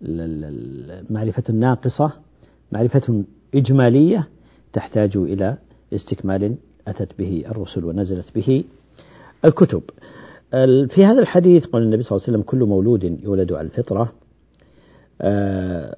المعرفة 0.03 1.43
الناقصة 1.49 2.13
معرفة 2.73 3.25
إجمالية 3.55 4.29
تحتاج 4.73 5.17
إلى 5.17 5.57
استكمال 5.95 6.57
أتت 6.89 7.19
به 7.19 7.45
الرسل 7.49 7.85
ونزلت 7.85 8.35
به 8.35 8.65
الكتب. 9.45 9.83
في 10.89 11.05
هذا 11.05 11.21
الحديث 11.21 11.67
قال 11.67 11.83
النبي 11.83 12.03
صلى 12.03 12.17
الله 12.17 12.27
عليه 12.27 12.39
وسلم 12.39 12.43
كل 12.43 12.69
مولود 12.69 13.05
يولد 13.05 13.53
على 13.53 13.67
الفطرة 13.67 14.13
آه، 15.21 15.97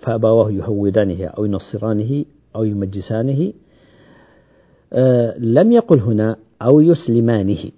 فأبواه 0.00 0.50
يهودانه 0.50 1.26
أو 1.26 1.44
ينصرانه 1.44 2.24
أو 2.56 2.64
يمجسانه 2.64 3.52
آه، 4.92 5.38
لم 5.38 5.72
يقل 5.72 6.00
هنا 6.00 6.36
أو 6.62 6.80
يسلمانه. 6.80 7.70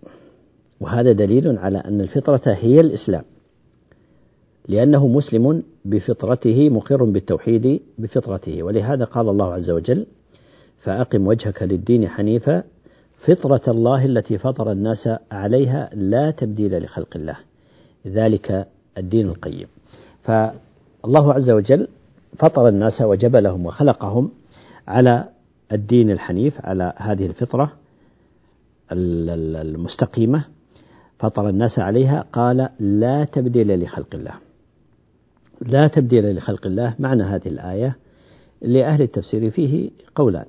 وهذا 0.80 1.12
دليل 1.12 1.58
على 1.58 1.78
أن 1.78 2.00
الفطرة 2.00 2.42
هي 2.46 2.80
الإسلام. 2.80 3.24
لأنه 4.68 5.06
مسلم 5.06 5.62
بفطرته 5.84 6.68
مقر 6.68 7.04
بالتوحيد 7.04 7.80
بفطرته. 7.98 8.62
ولهذا 8.62 9.04
قال 9.04 9.28
الله 9.28 9.54
عز 9.54 9.70
وجل 9.70 10.06
فأقم 10.80 11.26
وجهك 11.26 11.62
للدين 11.62 12.08
حنيفا 12.08 12.62
فطرة 13.18 13.62
الله 13.68 14.04
التي 14.04 14.38
فطر 14.38 14.72
الناس 14.72 15.08
عليها 15.32 15.90
لا 15.94 16.30
تبديل 16.30 16.84
لخلق 16.84 17.16
الله. 17.16 17.36
ذلك 18.06 18.66
الدين 18.98 19.28
القيم. 19.28 19.66
فالله 20.22 21.32
عز 21.32 21.50
وجل 21.50 21.88
فطر 22.38 22.68
الناس 22.68 23.02
وجبلهم 23.02 23.66
وخلقهم 23.66 24.30
على 24.88 25.24
الدين 25.72 26.10
الحنيف 26.10 26.66
على 26.66 26.92
هذه 26.96 27.26
الفطرة. 27.26 27.81
المستقيمة 28.92 30.44
فطر 31.18 31.48
الناس 31.48 31.78
عليها 31.78 32.24
قال 32.32 32.68
لا 32.80 33.24
تبديل 33.24 33.82
لخلق 33.82 34.14
الله. 34.14 34.34
لا 35.60 35.86
تبديل 35.86 36.36
لخلق 36.36 36.66
الله 36.66 36.94
معنى 36.98 37.22
هذه 37.22 37.48
الآية 37.48 37.96
لأهل 38.62 39.02
التفسير 39.02 39.50
فيه 39.50 39.90
قولان 40.14 40.44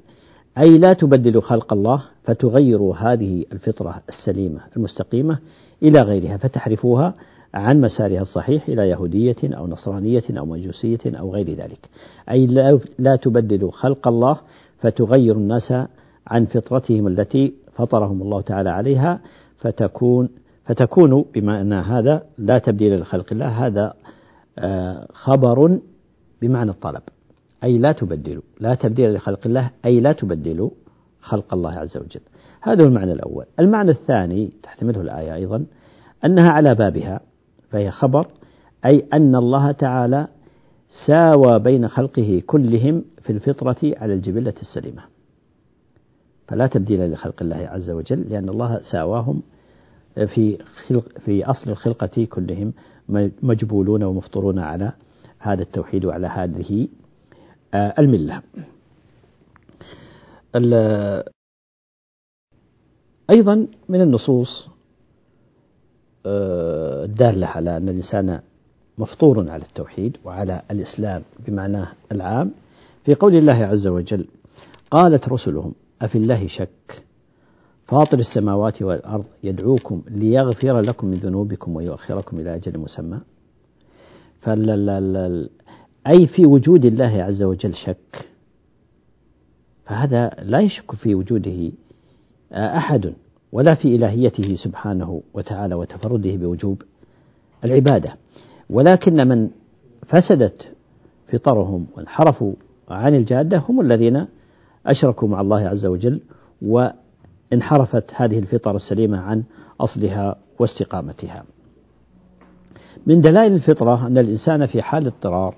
أي 0.57 0.77
لا 0.77 0.93
تبدلوا 0.93 1.41
خلق 1.41 1.73
الله 1.73 2.03
فتغيروا 2.23 2.95
هذه 2.95 3.45
الفطرة 3.53 4.01
السليمة 4.09 4.61
المستقيمة 4.77 5.39
إلى 5.83 5.99
غيرها 5.99 6.37
فتحرفوها 6.37 7.13
عن 7.53 7.81
مسارها 7.81 8.21
الصحيح 8.21 8.67
إلى 8.69 8.89
يهودية 8.89 9.35
أو 9.43 9.67
نصرانية 9.67 10.23
أو 10.37 10.45
مجوسية 10.45 10.99
أو 11.05 11.33
غير 11.33 11.49
ذلك. 11.49 11.89
أي 12.31 12.45
لا 12.99 13.15
تبدلوا 13.15 13.71
خلق 13.71 14.07
الله 14.07 14.39
فتغيروا 14.79 15.41
الناس 15.41 15.73
عن 16.27 16.45
فطرتهم 16.45 17.07
التي 17.07 17.53
فطرهم 17.75 18.21
الله 18.21 18.41
تعالى 18.41 18.69
عليها 18.69 19.19
فتكون 19.57 20.29
فتكون 20.65 21.25
بما 21.33 21.61
أن 21.61 21.73
هذا 21.73 22.23
لا 22.37 22.57
تبديل 22.57 22.99
لخلق 22.99 23.25
الله 23.31 23.47
هذا 23.47 23.93
آه، 24.59 25.07
خبر 25.13 25.79
بمعنى 26.41 26.71
الطلب. 26.71 27.01
أي 27.63 27.77
لا 27.77 27.91
تبدلوا 27.91 28.43
لا 28.59 28.75
تبديل 28.75 29.13
لخلق 29.13 29.39
الله 29.45 29.69
أي 29.85 29.99
لا 29.99 30.11
تبدلوا 30.11 30.69
خلق 31.19 31.53
الله 31.53 31.71
عز 31.71 31.97
وجل. 31.97 32.21
هذا 32.61 32.83
هو 32.83 32.87
المعنى 32.87 33.11
الأول. 33.11 33.45
المعنى 33.59 33.91
الثاني 33.91 34.51
تحتمله 34.63 35.01
الآية 35.01 35.35
أيضا 35.35 35.65
أنها 36.25 36.49
على 36.49 36.75
بابها 36.75 37.19
فهي 37.69 37.91
خبر 37.91 38.27
أي 38.85 39.05
أن 39.13 39.35
الله 39.35 39.71
تعالى 39.71 40.27
ساوى 41.07 41.59
بين 41.59 41.87
خلقه 41.87 42.41
كلهم 42.47 43.05
في 43.21 43.29
الفطرة 43.29 43.77
على 43.83 44.13
الجبلة 44.13 44.53
السليمة. 44.61 45.03
فلا 46.47 46.67
تبديل 46.67 47.11
لخلق 47.11 47.41
الله 47.41 47.55
عز 47.57 47.89
وجل 47.89 48.29
لأن 48.29 48.49
الله 48.49 48.81
ساواهم 48.81 49.41
في 50.15 50.57
خلق 50.87 51.19
في 51.19 51.45
أصل 51.45 51.71
الخلقة 51.71 52.25
كلهم 52.25 52.73
مجبولون 53.41 54.03
ومفطرون 54.03 54.59
على 54.59 54.91
هذا 55.39 55.61
التوحيد 55.61 56.05
وعلى 56.05 56.27
هذه 56.27 56.87
آه، 57.73 57.93
الملة. 57.99 58.41
أيضا 63.29 63.67
من 63.89 64.01
النصوص 64.01 64.67
آه، 66.25 67.05
الدالة 67.05 67.47
على 67.47 67.77
أن 67.77 67.89
الإنسان 67.89 68.39
مفطور 68.97 69.49
على 69.49 69.63
التوحيد 69.63 70.17
وعلى 70.23 70.61
الإسلام 70.71 71.23
بمعناه 71.47 71.87
العام 72.11 72.51
في 73.05 73.15
قول 73.15 73.35
الله 73.35 73.65
عز 73.65 73.87
وجل 73.87 74.27
قالت 74.91 75.29
رسلهم 75.29 75.73
أفي 76.03 76.17
الله 76.17 76.47
شك. 76.47 77.03
فاطر 77.85 78.19
السماوات 78.19 78.81
والأرض 78.81 79.25
يدعوكم 79.43 80.01
ليغفر 80.07 80.79
لكم 80.79 81.07
من 81.07 81.17
ذنوبكم 81.17 81.75
ويؤخركم 81.75 82.39
إلى 82.39 82.55
أجل 82.55 82.79
مسمى. 82.79 83.19
أي 86.07 86.27
في 86.27 86.45
وجود 86.45 86.85
الله 86.85 87.23
عز 87.23 87.43
وجل 87.43 87.73
شك. 87.75 88.29
فهذا 89.85 90.31
لا 90.41 90.59
يشك 90.59 90.95
في 90.95 91.15
وجوده 91.15 91.71
أحد 92.53 93.13
ولا 93.51 93.75
في 93.75 93.95
إلهيته 93.95 94.55
سبحانه 94.55 95.21
وتعالى 95.33 95.75
وتفرده 95.75 96.35
بوجوب 96.35 96.81
العبادة. 97.63 98.15
ولكن 98.69 99.27
من 99.27 99.49
فسدت 100.07 100.71
فطرهم 101.27 101.87
وانحرفوا 101.97 102.53
عن 102.89 103.15
الجادة 103.15 103.57
هم 103.57 103.81
الذين 103.81 104.27
أشركوا 104.87 105.27
مع 105.27 105.41
الله 105.41 105.67
عز 105.67 105.85
وجل 105.85 106.19
وانحرفت 106.61 108.03
هذه 108.15 108.39
الفطر 108.39 108.75
السليمة 108.75 109.17
عن 109.17 109.43
أصلها 109.81 110.35
واستقامتها. 110.59 111.43
من 113.07 113.21
دلائل 113.21 113.53
الفطرة 113.53 114.07
أن 114.07 114.17
الإنسان 114.17 114.65
في 114.65 114.81
حال 114.81 115.07
اضطرار 115.07 115.55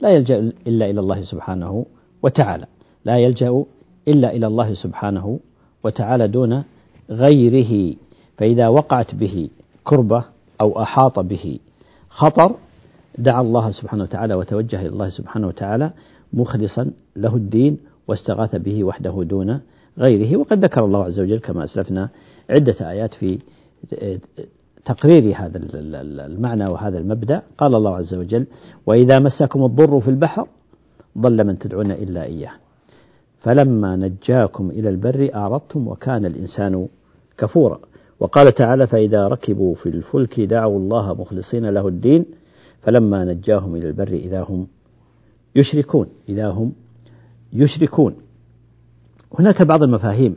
لا 0.00 0.10
يلجأ 0.10 0.52
إلا 0.66 0.90
إلى 0.90 1.00
الله 1.00 1.22
سبحانه 1.22 1.86
وتعالى 2.22 2.66
لا 3.04 3.16
يلجأ 3.16 3.64
إلا 4.08 4.30
إلى 4.36 4.46
الله 4.46 4.74
سبحانه 4.74 5.40
وتعالى 5.84 6.28
دون 6.28 6.64
غيره 7.10 7.96
فإذا 8.36 8.68
وقعت 8.68 9.14
به 9.14 9.48
كربة 9.84 10.24
أو 10.60 10.82
أحاط 10.82 11.18
به 11.18 11.58
خطر 12.08 12.54
دعا 13.18 13.40
الله 13.40 13.70
سبحانه 13.70 14.02
وتعالى 14.02 14.34
وتوجه 14.34 14.80
إلى 14.80 14.88
الله 14.88 15.08
سبحانه 15.08 15.46
وتعالى 15.46 15.90
مخلصا 16.32 16.90
له 17.16 17.36
الدين 17.36 17.78
واستغاث 18.08 18.56
به 18.56 18.84
وحده 18.84 19.22
دون 19.22 19.60
غيره. 19.98 20.36
وقد 20.36 20.64
ذكر 20.64 20.84
الله 20.84 21.04
عز 21.04 21.20
وجل 21.20 21.38
كما 21.38 21.64
أسلفنا 21.64 22.08
عدة 22.50 22.90
آيات 22.90 23.14
في 23.14 23.38
تقرير 24.84 25.36
هذا 25.36 25.60
المعنى 26.26 26.66
وهذا 26.66 26.98
المبدأ. 26.98 27.42
قال 27.58 27.74
الله 27.74 27.96
عز 27.96 28.14
وجل 28.14 28.46
وإذا 28.86 29.18
مسكم 29.18 29.64
الضر 29.64 30.00
في 30.00 30.08
البحر 30.08 30.48
ضل 31.18 31.44
من 31.44 31.58
تدعون 31.58 31.90
إلا 31.90 32.24
إياه. 32.24 32.52
فلما 33.38 33.96
نجاكم 33.96 34.70
إلى 34.70 34.88
البر 34.88 35.30
أعرضتم 35.34 35.88
وكان 35.88 36.24
الإنسان 36.24 36.88
كفورا. 37.38 37.78
وقال 38.20 38.54
تعالى 38.54 38.86
فإذا 38.86 39.28
ركبوا 39.28 39.74
في 39.74 39.88
الفلك 39.88 40.40
دعوا 40.40 40.78
الله 40.78 41.14
مخلصين 41.14 41.66
له 41.66 41.88
الدين. 41.88 42.24
فلما 42.80 43.24
نجاهم 43.24 43.76
إلى 43.76 43.88
البر 43.88 44.08
إذا 44.08 44.40
هم 44.42 44.66
يشركون 45.56 46.06
إذا 46.28 46.48
هم 46.48 46.72
يشركون. 47.56 48.14
هناك 49.38 49.62
بعض 49.62 49.82
المفاهيم 49.82 50.36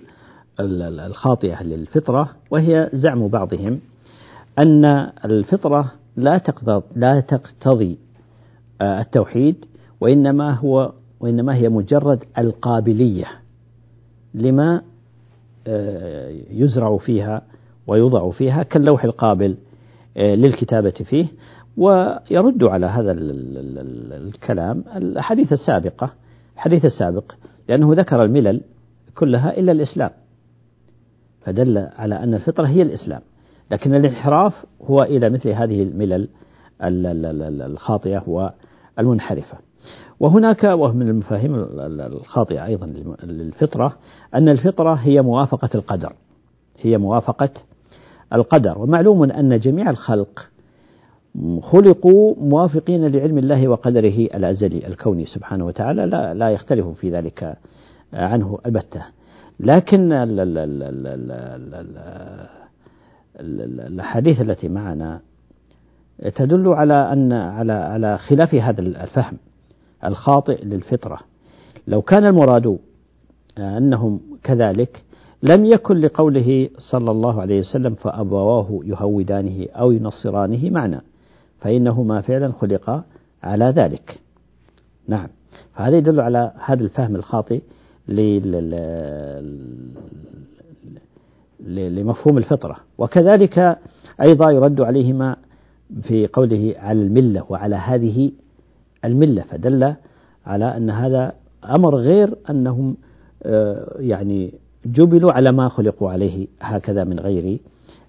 الخاطئة 0.59 1.63
للفطرة 1.63 2.29
وهي 2.51 2.89
زعم 2.93 3.27
بعضهم 3.27 3.79
أن 4.59 4.85
الفطرة 5.25 5.91
لا 6.15 6.41
لا 6.95 7.19
تقتضي 7.19 7.97
آه، 8.81 9.01
التوحيد 9.01 9.65
وإنما 10.01 10.53
هو 10.53 10.93
وإنما 11.19 11.55
هي 11.55 11.69
مجرد 11.69 12.23
القابلية 12.37 13.25
لما 14.33 14.81
آه، 15.67 16.35
يزرع 16.51 16.97
فيها 16.97 17.41
ويوضع 17.87 18.31
فيها 18.31 18.63
كاللوح 18.63 19.03
القابل 19.03 19.57
آه، 20.17 20.35
للكتابة 20.35 20.89
فيه. 20.89 21.27
ويرد 21.77 22.63
على 22.63 22.85
هذا 22.85 23.11
الكلام 23.11 24.83
الحديث 24.95 25.53
السابقة 25.53 26.13
الحديث 26.59 26.85
السابق 26.85 27.31
لأنه 27.69 27.93
ذكر 27.93 28.23
الملل 28.23 28.61
كلها 29.15 29.57
إلا 29.57 29.71
الإسلام. 29.71 30.09
فدل 31.41 31.77
على 31.77 32.23
أن 32.23 32.33
الفطرة 32.33 32.67
هي 32.67 32.81
الإسلام. 32.81 33.21
لكن 33.71 33.95
الانحراف 33.95 34.65
هو 34.81 34.97
إلى 34.97 35.29
مثل 35.29 35.49
هذه 35.49 35.83
الملل 35.83 36.29
الخاطئة 37.61 38.51
والمنحرفة. 38.97 39.57
وهناك 40.19 40.63
ومن 40.63 41.07
المفاهيم 41.07 41.55
الخاطئة 41.99 42.65
أيضا 42.65 42.85
للفطرة 43.23 43.95
أن 44.35 44.49
الفطرة 44.49 44.93
هي 44.93 45.21
موافقة 45.21 45.69
القدر. 45.75 46.13
هي 46.79 46.97
موافقة 46.97 47.49
القدر. 48.33 48.77
ومعلوم 48.77 49.23
أن 49.23 49.59
جميع 49.59 49.89
الخلق 49.89 50.49
خلقوا 51.61 52.35
موافقين 52.37 53.07
لعلم 53.07 53.37
الله 53.37 53.67
وقدره 53.67 54.27
الأزلي 54.35 54.87
الكوني 54.87 55.25
سبحانه 55.25 55.65
وتعالى 55.65 56.05
لا, 56.05 56.33
لا 56.33 56.49
يختلف 56.49 56.87
في 56.87 57.11
ذلك 57.11 57.57
عنه 58.13 58.59
البتة. 58.65 59.05
لكن 59.59 60.13
الأحاديث 63.39 64.41
التي 64.41 64.67
معنا 64.67 65.19
تدل 66.35 66.67
على 66.67 66.93
أن 66.93 67.33
على 67.33 67.73
على 67.73 68.17
خلاف 68.17 68.55
هذا 68.55 68.81
الفهم 68.81 69.37
الخاطئ 70.03 70.65
للفطرة. 70.65 71.19
لو 71.87 72.01
كان 72.01 72.25
المراد 72.25 72.77
أنهم 73.57 74.19
كذلك 74.43 75.03
لم 75.43 75.65
يكن 75.65 75.97
لقوله 75.97 76.69
صلى 76.91 77.11
الله 77.11 77.41
عليه 77.41 77.59
وسلم 77.59 77.95
فأبواه 77.95 78.79
يهودانه 78.83 79.65
أو 79.75 79.91
ينصرانه 79.91 80.69
معنى 80.69 81.01
فإنهما 81.59 82.21
فعلا 82.21 82.51
خلقا 82.51 83.03
على 83.43 83.65
ذلك. 83.65 84.19
نعم. 85.07 85.27
فهذا 85.75 85.97
يدل 85.97 86.19
على 86.19 86.51
هذا 86.65 86.83
الفهم 86.83 87.15
الخاطئ 87.15 87.61
لمفهوم 91.59 92.37
الفطرة. 92.37 92.75
وكذلك 92.97 93.77
أيضا 94.21 94.51
يرد 94.51 94.81
عليهما 94.81 95.35
في 96.01 96.27
قوله 96.27 96.75
على 96.77 97.01
الملة 97.01 97.45
وعلى 97.49 97.75
هذه 97.75 98.31
الملة 99.05 99.41
فدل 99.41 99.93
على 100.45 100.77
أن 100.77 100.89
هذا 100.89 101.33
أمر 101.65 101.95
غير 101.95 102.35
أنهم 102.49 102.95
آه، 103.43 103.95
يعني 103.99 104.53
جبلوا 104.85 105.31
على 105.31 105.51
ما 105.51 105.69
خلقوا 105.69 106.11
عليه 106.11 106.47
هكذا 106.61 107.03
من 107.03 107.19
غير 107.19 107.59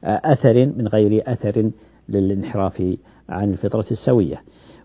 آه، 0.05 0.21
أثر 0.25 0.67
من 0.67 0.89
غير 0.89 1.23
أثر 1.27 1.71
للانحراف 2.09 2.97
عن 3.31 3.51
الفطرة 3.51 3.87
السوية. 3.90 4.43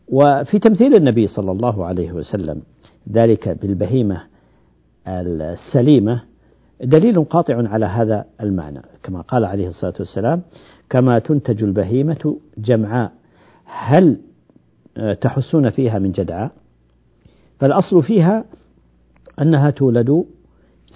وفي 0.07 0.59
تمثيل 0.59 0.95
النبي 0.95 1.27
صلى 1.27 1.51
الله 1.51 1.85
عليه 1.85 2.11
وسلم 2.11 2.61
ذلك 3.11 3.49
بالبهيمة 3.49 4.21
السليمة 5.07 6.21
دليل 6.83 7.23
قاطع 7.23 7.69
على 7.69 7.85
هذا 7.85 8.25
المعنى. 8.41 8.81
كما 9.03 9.21
قال 9.21 9.45
عليه 9.45 9.67
الصلاة 9.67 9.93
والسلام 9.99 10.41
كما 10.89 11.19
تنتج 11.19 11.63
البهيمة 11.63 12.37
جمعاء 12.57 13.11
هل 13.65 14.17
تحسون 15.21 15.69
فيها 15.69 15.99
من 15.99 16.11
جدعاء؟ 16.11 16.51
فالأصل 17.59 18.03
فيها 18.03 18.45
أنها 19.41 19.69
تولد 19.69 20.25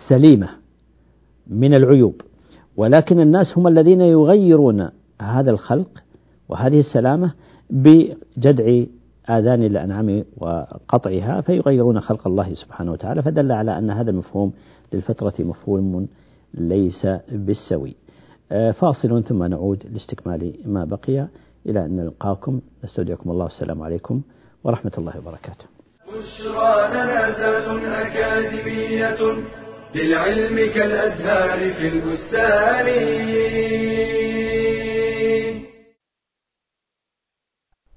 سليمة 0.10 0.50
من 1.48 1.74
العيوب 1.74 2.22
ولكن 2.78 3.20
الناس 3.20 3.58
هم 3.58 3.68
الذين 3.68 4.02
يغيرون 4.02 4.90
هذا 5.22 5.52
الخلق 5.52 5.90
وهذه 6.50 6.80
السلامة 6.80 7.34
بجدع 7.70 8.84
آذان 9.30 9.64
الأنعام 9.64 10.24
وقطعها 10.38 11.42
فيغيرون 11.42 12.00
خلق 12.00 12.28
الله 12.28 12.54
سبحانه 12.54 12.92
وتعالى 12.92 13.22
فدل 13.22 13.52
على 13.52 13.78
أن 13.78 13.90
هذا 13.90 14.12
المفهوم 14.12 14.54
للفطرة 14.94 15.34
مفهوم 15.40 16.08
ليس 16.54 17.08
بالسوي. 17.32 17.96
آه، 18.52 18.72
فاصل 18.72 19.24
ثم 19.24 19.44
نعود 19.44 19.84
لاستكمال 19.94 20.54
ما 20.66 20.86
بقي. 20.86 21.28
إلى 21.66 21.86
أن 21.86 21.96
نلقاكم. 21.96 22.62
نستودعكم 22.84 23.32
الله. 23.32 23.44
والسلام 23.44 23.82
عليكم 23.82 24.22
ورحمة 24.64 24.92
الله 24.98 25.18
وبركاته. 25.18 25.66
بشرى 26.08 26.90
لنا 26.94 27.28
أكاديمية 28.08 29.18
للعلم 29.96 30.74
كالأزهار 30.74 31.74
في 31.74 31.88
البستان. 31.88 32.90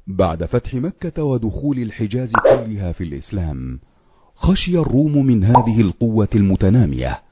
بعد 0.06 0.44
فتح 0.44 0.74
مكة 0.74 1.24
ودخول 1.24 1.78
الحجاز 1.78 2.32
كلها 2.32 2.92
في 2.92 3.04
الإسلام 3.04 3.78
خشي 4.34 4.78
الروم 4.78 5.26
من 5.26 5.44
هذه 5.44 5.80
القوة 5.80 6.28
المتنامية 6.34 7.22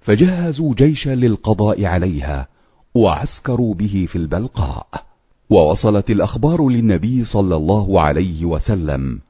فجهزوا 0.00 0.74
جيشا 0.74 1.10
للقضاء 1.10 1.84
عليها 1.84 2.48
وعسكروا 2.94 3.74
به 3.74 4.06
في 4.08 4.16
البلقاء. 4.16 4.86
ووصلت 5.50 6.10
الأخبار 6.10 6.68
للنبي 6.68 7.24
صلى 7.24 7.56
الله 7.56 8.00
عليه 8.00 8.44
وسلم 8.44 9.20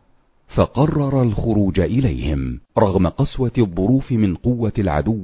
فقرر 0.56 1.22
الخروج 1.22 1.80
إليهم 1.80 2.60
رغم 2.78 3.06
قسوة 3.06 3.52
الظروف 3.58 4.12
من 4.12 4.34
قوة 4.34 4.72
العدو 4.78 5.18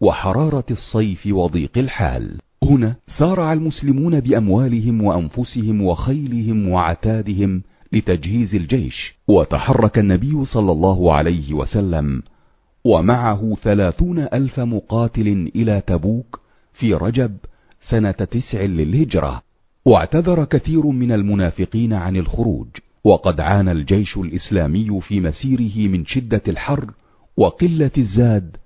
وحرارة 0.00 0.64
الصيف 0.70 1.26
وضيق 1.26 1.78
الحال. 1.78 2.38
هنا 2.62 2.96
سارع 3.18 3.52
المسلمون 3.52 4.20
بأموالهم 4.20 5.02
وأنفسهم 5.02 5.82
وخيلهم 5.82 6.68
وعتادهم 6.68 7.62
لتجهيز 7.92 8.54
الجيش 8.54 9.14
وتحرك 9.28 9.98
النبي 9.98 10.44
صلى 10.44 10.72
الله 10.72 11.12
عليه 11.12 11.54
وسلم 11.54 12.22
ومعه 12.84 13.54
ثلاثون 13.62 14.18
ألف 14.18 14.60
مقاتل 14.60 15.50
إلى 15.56 15.82
تبوك 15.86 16.40
في 16.72 16.94
رجب 16.94 17.36
سنة 17.80 18.10
تسع 18.10 18.62
للهجرة. 18.62 19.42
واعتذر 19.84 20.44
كثير 20.44 20.86
من 20.86 21.12
المنافقين 21.12 21.92
عن 21.92 22.16
الخروج 22.16 22.68
وقد 23.04 23.40
عانى 23.40 23.72
الجيش 23.72 24.16
الإسلامي 24.16 25.00
في 25.00 25.20
مسيره 25.20 25.88
من 25.88 26.06
شدة 26.06 26.42
الحر 26.48 26.90
وقلة 27.36 27.90
الزاد 27.98 28.56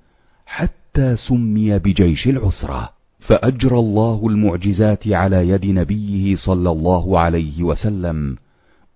حتى 0.46 1.16
سمي 1.28 1.78
بجيش 1.78 2.28
العسرة. 2.28 3.01
فأجرى 3.26 3.78
الله 3.78 4.26
المعجزات 4.26 5.08
على 5.08 5.48
يد 5.48 5.66
نبيه 5.66 6.36
صلى 6.36 6.70
الله 6.70 7.18
عليه 7.18 7.62
وسلم 7.62 8.36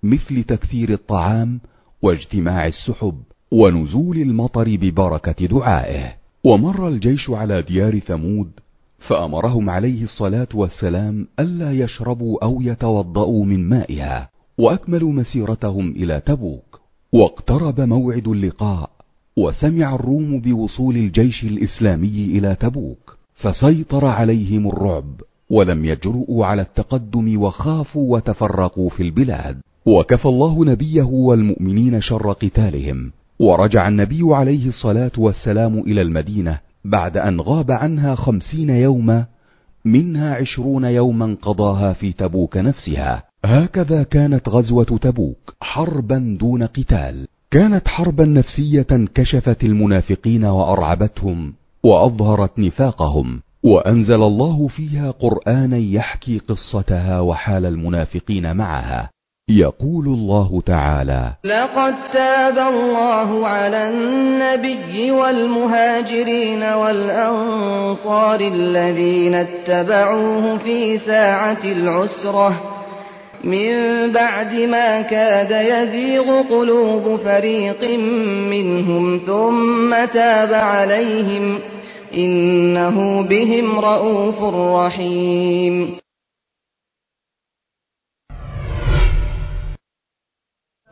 مثل 0.02 0.42
تكثير 0.42 0.92
الطعام 0.92 1.60
واجتماع 2.02 2.66
السحب 2.66 3.14
ونزول 3.52 4.16
المطر 4.16 4.76
ببركة 4.76 5.46
دعائه. 5.46 6.14
ومر 6.44 6.88
الجيش 6.88 7.30
على 7.30 7.62
ديار 7.62 7.98
ثمود 7.98 8.50
فأمرهم 8.98 9.70
عليه 9.70 10.04
الصلاة 10.04 10.48
والسلام 10.54 11.26
ألا 11.40 11.72
يشربوا 11.72 12.44
أو 12.44 12.60
يتوضأوا 12.60 13.44
من 13.44 13.68
مائها 13.68 14.28
وأكملوا 14.58 15.12
مسيرتهم 15.12 15.90
إلى 15.90 16.22
تبوك. 16.26 16.80
واقترب 17.12 17.80
موعد 17.80 18.28
اللقاء 18.28 18.90
وسمع 19.36 19.94
الروم 19.94 20.40
بوصول 20.40 20.96
الجيش 20.96 21.44
الإسلامي 21.44 22.38
إلى 22.38 22.56
تبوك. 22.60 23.15
فسيطر 23.36 24.04
عليهم 24.04 24.68
الرعب 24.68 25.20
ولم 25.50 25.84
يجرؤوا 25.84 26.46
على 26.46 26.62
التقدم 26.62 27.42
وخافوا 27.42 28.16
وتفرقوا 28.16 28.88
في 28.88 29.02
البلاد. 29.02 29.56
وكفى 29.86 30.26
الله 30.26 30.64
نبيه 30.64 31.02
والمؤمنين 31.02 32.00
شر 32.00 32.32
قتالهم. 32.32 33.12
ورجع 33.38 33.88
النبي 33.88 34.22
عليه 34.22 34.68
الصلاة 34.68 35.10
والسلام 35.18 35.78
إلى 35.78 36.02
المدينة 36.02 36.58
بعد 36.84 37.16
أن 37.16 37.40
غاب 37.40 37.70
عنها 37.70 38.14
خمسين 38.14 38.70
يوما 38.70 39.26
منها 39.84 40.34
عشرون 40.34 40.84
يوما 40.84 41.36
قضاها 41.42 41.92
في 41.92 42.12
تبوك 42.12 42.56
نفسها. 42.56 43.22
هكذا 43.44 44.02
كانت 44.02 44.48
غزوة 44.48 44.84
تبوك 44.84 45.54
حربا 45.60 46.36
دون 46.40 46.62
قتال. 46.62 47.26
كانت 47.50 47.88
حربا 47.88 48.24
نفسية 48.24 49.06
كشفت 49.14 49.64
المنافقين 49.64 50.44
وأرعبتهم. 50.44 51.52
وأظهرت 51.86 52.58
نفاقهم 52.58 53.40
وأنزل 53.64 54.22
الله 54.22 54.68
فيها 54.68 55.10
قرانا 55.10 55.76
يحكي 55.76 56.38
قصتها 56.38 57.20
وحال 57.20 57.66
المنافقين 57.66 58.56
معها. 58.56 59.10
يقول 59.50 60.06
الله 60.06 60.62
تعالى 60.66 61.32
لقد 61.44 61.94
تاب 62.12 62.58
الله 62.58 63.48
على 63.48 63.88
النبي 63.88 65.10
والمهاجرين 65.10 66.62
والأنصار 66.62 68.40
الذين 68.40 69.34
اتبعوه 69.34 70.58
في 70.58 70.98
ساعة 70.98 71.64
العسرة. 71.64 72.75
من 73.46 74.12
بعد 74.12 74.54
ما 74.54 75.02
كاد 75.02 75.50
يزيغ 75.50 76.42
قلوب 76.42 77.20
فريق 77.20 77.98
منهم 78.50 79.20
ثم 79.26 80.04
تاب 80.04 80.52
عليهم 80.54 81.60
إنه 82.14 83.22
بهم 83.22 83.78
رءوف 83.78 84.54
رحيم. 84.54 85.98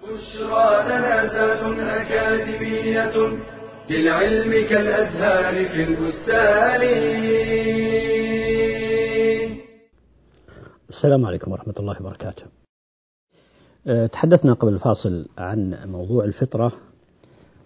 بشرى 0.03 0.69
لنا 0.89 1.15
أكاديمية 2.03 3.17
للعلم 3.91 4.53
كالأزهار 4.71 5.55
في 5.69 5.83
البستان. 5.83 6.83
السلام 10.97 11.27
عليكم 11.27 11.53
ورحمة 11.53 11.75
الله 11.79 11.97
وبركاته. 12.01 12.43
أه، 13.87 14.07
تحدثنا 14.07 14.53
قبل 14.53 14.73
الفاصل 14.73 15.27
عن 15.39 15.79
موضوع 15.87 16.25
الفطرة 16.25 16.73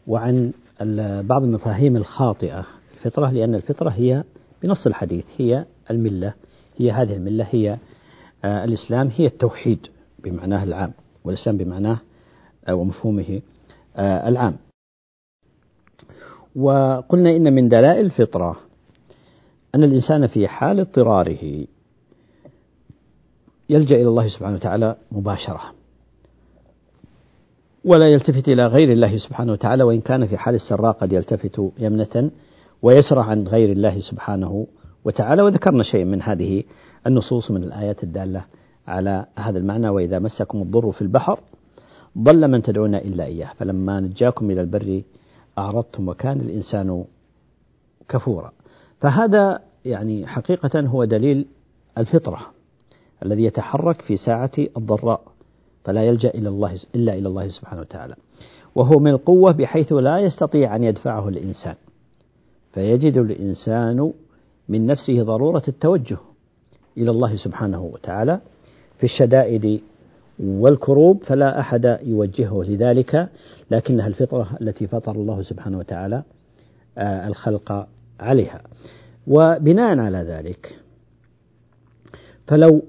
وعن 0.07 0.53
بعض 1.23 1.43
المفاهيم 1.43 1.97
الخاطئة 1.97 2.67
الفطرة 2.95 3.31
لأن 3.31 3.55
الفطرة 3.55 3.91
هي 3.91 4.25
بنص 4.63 4.87
الحديث 4.87 5.25
هي 5.37 5.65
الملة 5.91 6.35
هي 6.77 6.93
هذه 6.93 7.17
الملة 7.17 7.47
هي 7.51 7.79
أه، 8.45 8.65
الإسلام 8.65 9.11
هي 9.17 9.27
التوحيد 9.27 9.87
بمعناه 10.19 10.65
العام 10.65 10.93
والإسلام 11.25 11.57
بمعناه 11.57 12.01
أه، 12.69 12.75
ومفهومه 12.75 13.41
العام 13.99 14.57
وقلنا 16.57 17.37
إن 17.37 17.53
من 17.53 17.69
دلائل 17.69 18.07
الفطرة 18.07 18.57
أن 19.75 19.85
الإنسان 19.85 20.27
في 20.27 20.49
حال 20.49 20.81
اضطراره 20.81 21.67
يلجأ 23.71 23.97
إلى 23.97 24.09
الله 24.09 24.29
سبحانه 24.29 24.57
وتعالى 24.57 24.97
مباشرة. 25.13 25.61
ولا 27.85 28.09
يلتفت 28.09 28.49
إلى 28.49 28.67
غير 28.67 28.93
الله 28.93 29.19
سبحانه 29.19 29.53
وتعالى 29.53 29.83
وإن 29.83 30.01
كان 30.01 30.27
في 30.27 30.37
حال 30.37 30.55
السراء 30.55 30.93
قد 30.93 31.13
يلتفت 31.13 31.61
يمنة 31.79 32.31
ويسرع 32.83 33.25
عن 33.25 33.47
غير 33.47 33.73
الله 33.73 34.01
سبحانه 34.01 34.67
وتعالى. 35.05 35.43
وذكرنا 35.43 35.83
شيء 35.83 36.05
من 36.05 36.23
هذه 36.23 36.63
النصوص 37.07 37.51
من 37.51 37.63
الآيات 37.63 38.03
الدالة 38.03 38.45
على 38.87 39.27
هذا 39.39 39.59
المعنى. 39.59 39.89
وإذا 39.89 40.19
مسكم 40.19 40.63
الضر 40.63 40.93
في 40.93 41.03
البحر 41.03 41.41
ضل 42.19 42.49
من 42.49 42.63
تدعون 42.63 42.95
إلا 42.95 43.25
إياه. 43.25 43.53
فلما 43.59 44.01
نجاكم 44.01 44.51
إلى 44.51 44.61
البر 44.61 45.03
أعرضتم 45.59 46.09
وكان 46.09 46.41
الإنسان 46.41 47.05
كفورا. 48.09 48.53
فهذا 49.01 49.61
يعني 49.85 50.27
حقيقة 50.27 50.81
هو 50.81 51.05
دليل 51.05 51.47
الفطرة. 51.99 52.58
الذي 53.25 53.45
يتحرك 53.45 54.03
في 54.03 54.17
ساعة 54.17 54.51
الضراء 54.77 55.21
فلا 55.85 56.03
يلجأ 56.03 56.29
إلى 56.29 56.49
الله 56.49 56.79
إلا 56.95 57.15
إلى 57.15 57.29
الله 57.29 57.49
سبحانه 57.49 57.81
وتعالى. 57.81 58.15
وهو 58.75 58.99
من 58.99 59.11
القوة 59.11 59.53
بحيث 59.53 59.93
لا 59.93 60.19
يستطيع 60.19 60.77
أن 60.77 60.85
يدفعه 60.85 61.29
الإنسان. 61.29 61.75
فيجد 62.73 63.17
الإنسان 63.17 64.13
من 64.69 64.87
نفسه 64.87 65.23
ضرورة 65.23 65.63
التوجه 65.69 66.17
إلى 66.97 67.11
الله 67.11 67.37
سبحانه 67.37 67.83
وتعالى 67.83 68.41
في 68.99 69.05
الشدائد 69.05 69.81
والكروب 70.41 71.25
فلا 71.25 71.61
أحد 71.61 71.99
يوجهه 72.03 72.63
لذلك. 72.63 73.29
لكنها 73.71 74.07
الفطرة 74.07 74.49
التي 74.61 74.87
فطر 74.87 75.13
الله 75.13 75.43
سبحانه 75.43 75.79
وتعالى 75.79 76.23
آه، 76.99 77.29
الخلق 77.29 77.87
عليها. 78.21 78.63
وبناء 79.27 79.99
على 79.99 80.19
ذلك 80.19 80.79
فلو 82.47 82.83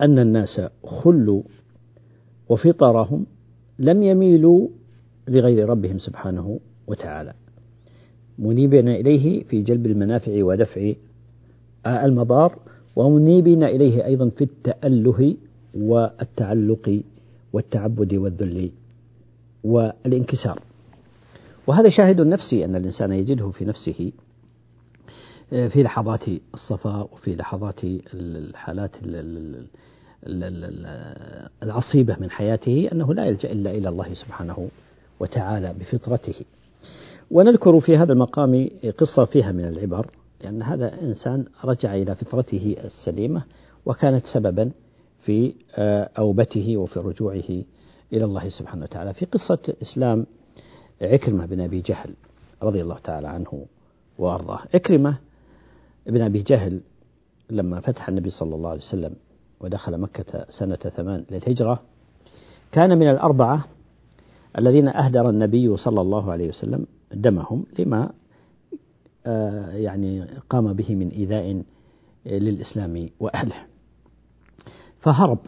أن 0.00 0.18
الناس 0.18 0.60
خلوا 0.84 1.42
وفطرهم 2.48 3.26
لم 3.78 4.02
يميلوا 4.02 4.68
لغير 5.28 5.68
ربهم 5.68 5.98
سبحانه 5.98 6.60
وتعالى. 6.86 7.32
منيبين 8.38 8.88
إليه 8.88 9.44
في 9.44 9.62
جلب 9.62 9.86
المنافع 9.86 10.44
ودفع 10.44 10.92
المضار 11.86 12.58
ومنيبين 12.96 13.62
إليه 13.64 14.04
أيضا 14.04 14.28
في 14.28 14.44
التأله 14.44 15.36
والتعلق 15.74 17.02
والتعبد 17.52 18.14
والذل 18.14 18.70
والانكسار. 19.64 20.60
وهذا 21.66 21.88
شاهد 21.90 22.20
نفسي 22.20 22.64
أن 22.64 22.76
الإنسان 22.76 23.12
يجده 23.12 23.50
في 23.50 23.64
نفسه 23.64 24.12
في 25.50 25.82
لحظات 25.82 26.24
الصفاء 26.54 27.08
وفي 27.12 27.36
لحظات 27.36 27.80
الحالات 28.14 28.90
العصيبة 31.62 32.16
من 32.20 32.30
حياته 32.30 32.88
أنه 32.92 33.14
لا 33.14 33.24
يلجأ 33.24 33.52
إلا 33.52 33.70
إلى 33.70 33.88
الله 33.88 34.14
سبحانه 34.14 34.68
وتعالى 35.20 35.74
بفطرته. 35.80 36.44
ونذكر 37.30 37.80
في 37.80 37.96
هذا 37.96 38.12
المقام 38.12 38.70
قصة 38.98 39.24
فيها 39.24 39.52
من 39.52 39.64
العبر 39.64 40.10
لأن 40.44 40.62
هذا 40.62 41.00
إنسان 41.02 41.44
رجع 41.64 41.94
إلى 41.94 42.14
فطرته 42.14 42.76
السليمة 42.84 43.42
وكانت 43.86 44.26
سببا 44.26 44.70
في 45.24 45.54
آه، 45.74 46.10
أوبته 46.18 46.76
وفي 46.76 47.00
رجوعه 47.00 47.64
إلى 48.12 48.24
الله 48.24 48.48
سبحانه 48.48 48.82
وتعالى. 48.82 49.14
في 49.14 49.24
قصة 49.24 49.74
إسلام 49.82 50.26
عكرمة 51.02 51.46
بن 51.46 51.60
أبي 51.60 51.80
جهل 51.80 52.10
رضي 52.62 52.82
الله 52.82 52.98
تعالى 52.98 53.28
عنه 53.28 53.66
وأرضاه. 54.18 54.60
عكرمة 54.74 55.18
ابن 56.06 56.22
أبي 56.22 56.42
جهل 56.42 56.80
لما 57.50 57.80
فتح 57.80 58.08
النبي 58.08 58.30
صلى 58.30 58.54
الله 58.54 58.70
عليه 58.70 58.80
وسلم 58.80 59.14
ودخل 59.60 59.98
مكة 59.98 60.46
سنة 60.48 60.76
ثمان 60.76 61.24
للهجرة 61.30 61.82
كان 62.72 62.98
من 62.98 63.10
الأربعة 63.10 63.64
الذين 64.58 64.88
أهدر 64.88 65.30
النبي 65.30 65.76
صلى 65.76 66.00
الله 66.00 66.32
عليه 66.32 66.48
وسلم 66.48 66.86
دمهم 67.12 67.66
لما 67.78 68.12
آه، 69.26 69.70
يعني 69.70 70.24
قام 70.50 70.72
به 70.72 70.94
من 70.94 71.08
إيذاء 71.08 71.62
للإسلام 72.26 73.08
وأهله. 73.20 73.66
فهرب 75.00 75.38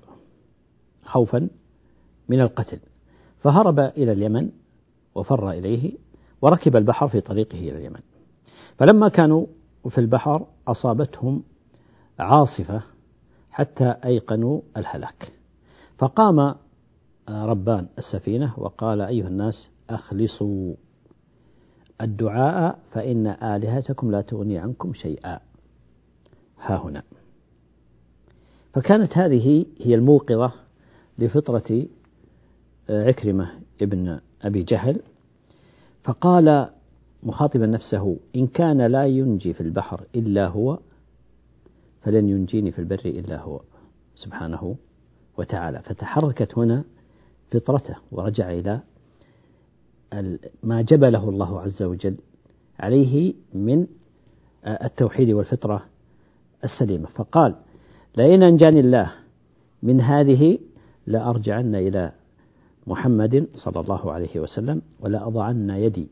خوفا 1.03 1.49
من 2.29 2.41
القتل. 2.41 2.79
فهرب 3.41 3.81
إلى 3.81 4.13
اليمن 4.13 4.51
وفر 5.15 5.51
إليه 5.51 5.93
وركب 6.43 6.77
البحر 6.77 7.09
في 7.09 7.21
طريقه 7.21 7.59
إلى 7.59 7.79
اليمن. 7.79 8.01
فلما 8.79 9.09
كانوا 9.09 9.47
في 9.89 9.99
البحر 9.99 10.47
أصابتهم 10.69 11.43
عاصفة 12.19 12.83
حتى 13.51 13.95
أيقنوا 14.05 14.61
الهلاك. 14.77 15.33
فقام 15.99 16.55
ربان 17.29 17.87
السفينة 17.99 18.55
وقال 18.59 19.01
أيها 19.01 19.29
الناس 19.29 19.71
أخلصوا 19.91 20.75
الدعاء 22.01 22.79
فإن 22.91 23.27
آلهتكم 23.27 24.11
لا 24.11 24.21
تغني 24.21 24.59
عنكم 24.59 24.93
شيئا. 24.93 25.41
ها 26.61 26.77
هنا. 26.77 27.03
فكانت 28.73 29.19
هذه 29.19 29.67
هي 29.81 29.95
الموقظة 29.95 30.53
لفطرة 31.19 31.87
عكرمة 32.91 33.51
ابن 33.83 34.21
أبي 34.43 34.63
جهل. 34.63 35.01
فقال 36.03 36.71
مخاطبا 37.23 37.67
نفسه 37.67 38.17
إن 38.37 38.47
كان 38.47 38.83
لا 38.83 39.07
ينجي 39.07 39.53
في 39.53 39.61
البحر 39.61 40.05
إلا 40.15 40.47
هو 40.47 40.79
فلن 42.03 42.29
ينجيني 42.29 42.73
في 42.73 42.79
البر 42.79 43.01
إلا 43.05 43.41
هو 43.41 43.61
سبحانه 44.15 44.77
وتعالى. 45.39 45.83
فتحركت 45.83 46.59
هنا 46.59 46.85
فطرته 47.51 47.97
ورجع 48.13 48.53
إلى 48.53 48.81
ما 50.63 50.83
جبله 50.83 51.29
الله 51.29 51.61
عز 51.61 51.83
وجل 51.83 52.17
عليه 52.81 53.35
من 53.55 53.87
التوحيد 54.67 55.31
والفطرة 55.31 55.85
السليمة. 56.65 57.09
فقال 57.09 57.55
لئن 58.17 58.43
أنجاني 58.43 58.81
الله 58.81 59.13
من 59.83 60.01
هذه 60.01 60.59
لأرجعن 61.07 61.75
إلى 61.75 62.13
محمد 62.87 63.47
صلى 63.55 63.81
الله 63.81 64.13
عليه 64.13 64.41
وسلم 64.41 64.83
ولأضعن 65.01 65.71
يدي 65.71 66.09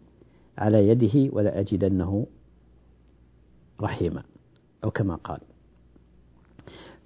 على 0.59 0.88
يده 0.88 1.31
ولأجدنه 1.37 2.27
رحيما 3.81 4.23
أو 4.85 4.90
كما 4.90 5.14
قال. 5.14 5.40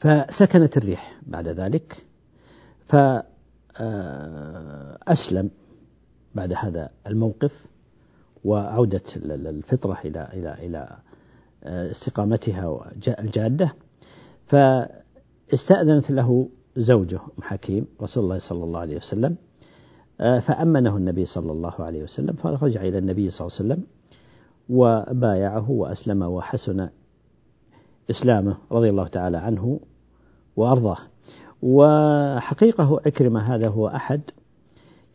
فسكنت 0.01 0.77
الريح 0.77 1.21
بعد 1.27 1.49
ذلك 1.49 2.07
فأسلم 3.79 5.51
بعد 6.35 6.53
هذا 6.53 6.91
الموقف 7.07 7.67
وعودة 8.45 9.03
الفطرة 9.17 9.99
إلى 10.05 10.29
إلى 10.33 10.55
إلى 10.55 10.99
استقامتها 11.65 12.93
الجادة. 13.19 13.75
استأذنت 15.55 16.11
له 16.11 16.49
زوجه 16.77 17.17
أم 17.17 17.43
حكيم 17.43 17.87
رسول 18.03 18.25
الله 18.25 18.39
صلى 18.39 18.65
الله 18.65 18.81
عليه 18.81 18.97
وسلم 18.97 19.37
فأمنه 20.21 20.97
النبي 20.97 21.27
صلى 21.27 21.53
الله 21.53 21.75
عليه 21.79 22.03
وسلم 22.03 22.33
فرجع 22.33 22.83
إلى 22.83 22.99
النبي 22.99 23.31
صلى 23.31 23.47
الله 23.47 23.59
عليه 23.59 23.65
وسلم 23.75 23.87
وبايعه 24.71 25.71
وأسلم 25.71 26.23
وحسن 26.23 26.89
إسلامه 28.11 28.57
رضي 28.73 28.91
الله 28.91 29.07
تعالى 29.07 29.37
عنه 29.37 29.81
وأرضاه. 30.57 30.99
وحقيقة 31.63 33.01
عكرمة 33.07 33.55
هذا 33.55 33.69
هو 33.69 33.89
أحد 33.89 34.21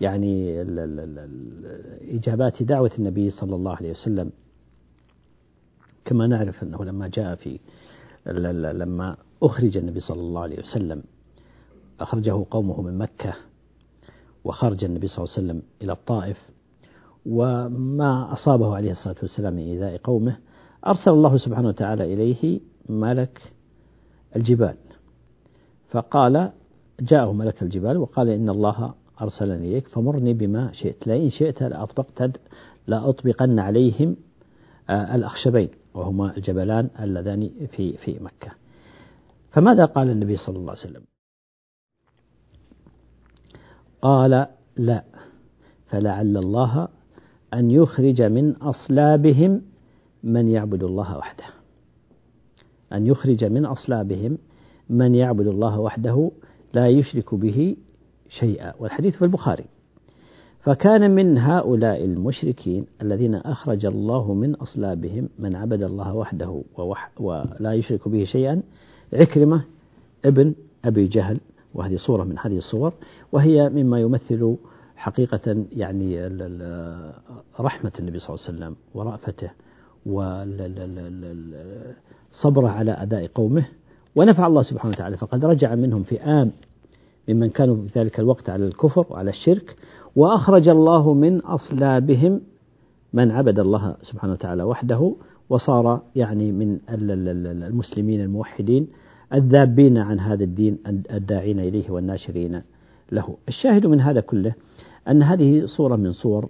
يعني 0.02 0.62
إجابات 2.18 2.64
دعوة 2.64 2.92
النبي 3.00 3.30
صلى 3.30 3.56
الله 3.56 3.76
عليه 3.76 3.92
وسلم. 3.92 4.32
كما 6.06 6.28
نعرف 6.28 6.64
أنه 6.64 6.86
لما 6.86 7.08
جاء 7.08 7.36
في 7.36 7.60
لما 8.74 9.18
أخرج 9.44 9.78
النبي 9.78 10.00
صلى 10.00 10.22
الله 10.22 10.42
عليه 10.42 10.60
وسلم 10.60 11.04
أخرجه 12.00 12.46
قومه 12.52 12.82
من 12.82 12.98
مكة 12.98 13.34
وخرج 14.46 14.84
النبي 14.84 15.08
صلى 15.08 15.24
الله 15.24 15.36
عليه 15.38 15.48
وسلم 15.48 15.62
إلى 15.82 15.92
الطائف 15.92 16.38
وما 17.26 18.34
أصابه 18.34 18.76
عليه 18.76 18.92
الصلاة 18.92 19.16
والسلام 19.22 19.54
من 19.54 19.60
إيذاء 19.60 19.98
قومه 19.98 20.38
أرسل 20.88 21.12
الله 21.12 21.38
سبحانه 21.38 21.68
وتعالى 21.68 22.14
إليه 22.14 22.60
ملك 22.90 23.54
الجبال. 24.36 24.76
فقال 25.90 26.52
جاءه 27.02 27.32
ملك 27.34 27.64
الجبال 27.64 27.98
وقال 27.98 28.30
إن 28.30 28.50
الله 28.50 28.94
أرسلني 29.22 29.68
إليك 29.70 29.88
فمرني 29.88 30.34
بما 30.34 30.72
شئت. 30.74 31.08
لئن 31.08 31.30
شئت 31.30 31.64
لأطبقت 31.64 32.40
لأطبقن 32.88 33.60
عليهم 33.60 34.16
آه، 34.90 35.16
الأخشبين 35.16 35.70
وهما 35.94 36.38
الجبلان 36.38 36.90
اللذان 37.00 37.50
في 37.72 37.98
في 37.98 38.20
مكة. 38.20 38.52
فماذا 39.50 39.86
قال 39.86 40.10
النبي 40.10 40.36
صلى 40.36 40.56
الله 40.58 40.72
عليه 40.72 40.82
وسلم؟ 40.82 41.15
قال 44.06 44.48
لا 44.78 45.04
فلعل 45.86 46.38
الله 46.38 46.88
أن 47.54 47.72
يخرج 47.72 48.22
من 48.22 48.56
أصلابهم 48.56 49.62
من 50.24 50.48
يعبد 50.48 50.84
الله 50.84 51.18
وحده. 51.18 51.46
أن 52.94 53.08
يخرج 53.08 53.44
من 53.46 53.66
أصلابهم 53.66 54.38
من 54.90 55.16
يعبد 55.16 55.48
الله 55.48 55.80
وحده 55.80 56.32
لا 56.74 56.88
يشرك 56.88 57.36
به 57.36 57.76
شيئا. 58.30 58.74
والحديث 58.80 59.16
في 59.16 59.26
البخاري. 59.26 59.66
فكان 60.60 61.12
من 61.12 61.38
هؤلاء 61.38 62.06
المشركين 62.06 62.86
الذين 63.02 63.36
أخرج 63.36 63.86
الله 63.86 64.34
من 64.34 64.56
أصلابهم 64.56 65.30
من 65.40 65.56
عبد 65.56 65.84
الله 65.84 66.14
وحده 66.14 66.64
ولا 67.20 67.74
يشرك 67.74 68.08
به 68.08 68.24
شيئا 68.24 68.62
عكرمة 69.14 69.64
ابن 70.26 70.56
أبي 70.86 71.08
جهل 71.08 71.40
وهذه 71.76 71.96
صورة 71.96 72.24
من 72.24 72.40
هذه 72.40 72.58
الصور 72.58 72.94
وهي 73.32 73.70
مما 73.70 74.00
يمثل 74.00 74.56
حقيقة 74.96 75.66
يعني 75.72 76.28
رحمة 77.60 77.92
النبي 78.00 78.20
صلى 78.20 78.36
الله 78.36 78.46
عليه 78.48 78.56
وسلم 78.58 78.76
ورأفته 78.94 79.52
وصبره 82.32 82.70
على 82.70 82.92
أداء 82.92 83.28
قومه. 83.28 83.66
ونفع 84.16 84.48
الله 84.48 84.62
سبحانه 84.62 84.94
وتعالى 84.94 85.18
فقد 85.18 85.46
رجع 85.46 85.76
منهم 85.76 86.04
فئام 86.04 86.52
ممن 87.30 87.50
كانوا 87.50 87.76
في 87.76 88.00
ذلك 88.00 88.20
الوقت 88.20 88.50
على 88.50 88.68
الكفر 88.68 89.06
وعلى 89.10 89.30
الشرك 89.30 89.76
وأخرج 90.16 90.70
الله 90.70 91.14
من 91.14 91.42
أصلابهم 91.42 92.42
من 93.14 93.32
عبد 93.32 93.60
الله 93.60 93.96
سبحانه 94.02 94.34
وتعالى 94.34 94.64
وحده 94.64 95.16
وصار 95.50 96.02
يعني 96.16 96.52
من 96.52 96.80
المسلمين 96.90 98.22
الموحدين 98.22 98.88
الذابين 99.34 99.98
عن 99.98 100.20
هذا 100.20 100.44
الدين 100.44 100.78
الداعين 101.12 101.60
إليه 101.60 101.90
والناشرين 101.90 102.62
له. 103.12 103.38
الشاهد 103.48 103.86
من 103.86 104.02
هذا 104.02 104.20
كله 104.20 104.54
أن 105.08 105.24
هذه 105.24 105.66
صورة 105.66 105.96
من 105.96 106.12
صور 106.12 106.50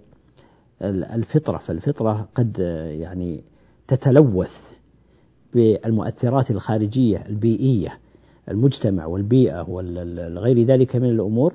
الفطرة 0.82 1.58
فالفطرة 1.58 2.28
قد 2.36 2.60
يعني 3.00 3.44
تتلوث 3.88 4.52
بالمؤثرات 5.54 6.52
الخارجية 6.52 7.26
البيئية 7.30 8.00
المجتمع 8.50 9.06
والبيئة 9.06 9.70
وغير 9.70 10.64
ذلك 10.64 10.96
من 10.96 11.10
الأمور 11.10 11.54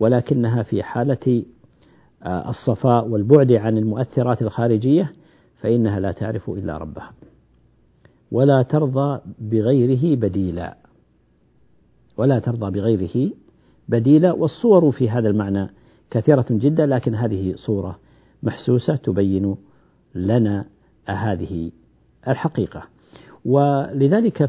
ولكنها 0.00 0.62
في 0.62 0.82
حالة 0.82 1.44
آه، 2.22 2.50
الصفاء 2.50 3.08
والبعد 3.08 3.52
عن 3.52 3.78
المؤثرات 3.78 4.42
الخارجية 4.42 5.12
فإنها 5.56 6.00
لا 6.00 6.12
تعرف 6.12 6.50
إلا 6.50 6.78
ربها. 6.78 7.12
ولا 8.32 8.62
ترضى 8.62 9.20
بغيره 9.38 10.16
بديلا. 10.16 10.76
ولا 12.16 12.38
ترضى 12.38 12.70
بغيره 12.70 13.32
بديلا. 13.88 14.32
والصور 14.32 14.90
في 14.90 15.10
هذا 15.10 15.28
المعنى 15.28 15.68
كثيرة 16.10 16.46
جدا 16.50 16.86
لكن 16.86 17.14
هذه 17.14 17.54
صورة 17.56 17.98
محسوسة 18.42 18.96
تبين 18.96 19.56
لنا 20.14 20.64
هذه 21.06 21.70
الحقيقة. 22.28 22.82
ولذلك 23.44 24.42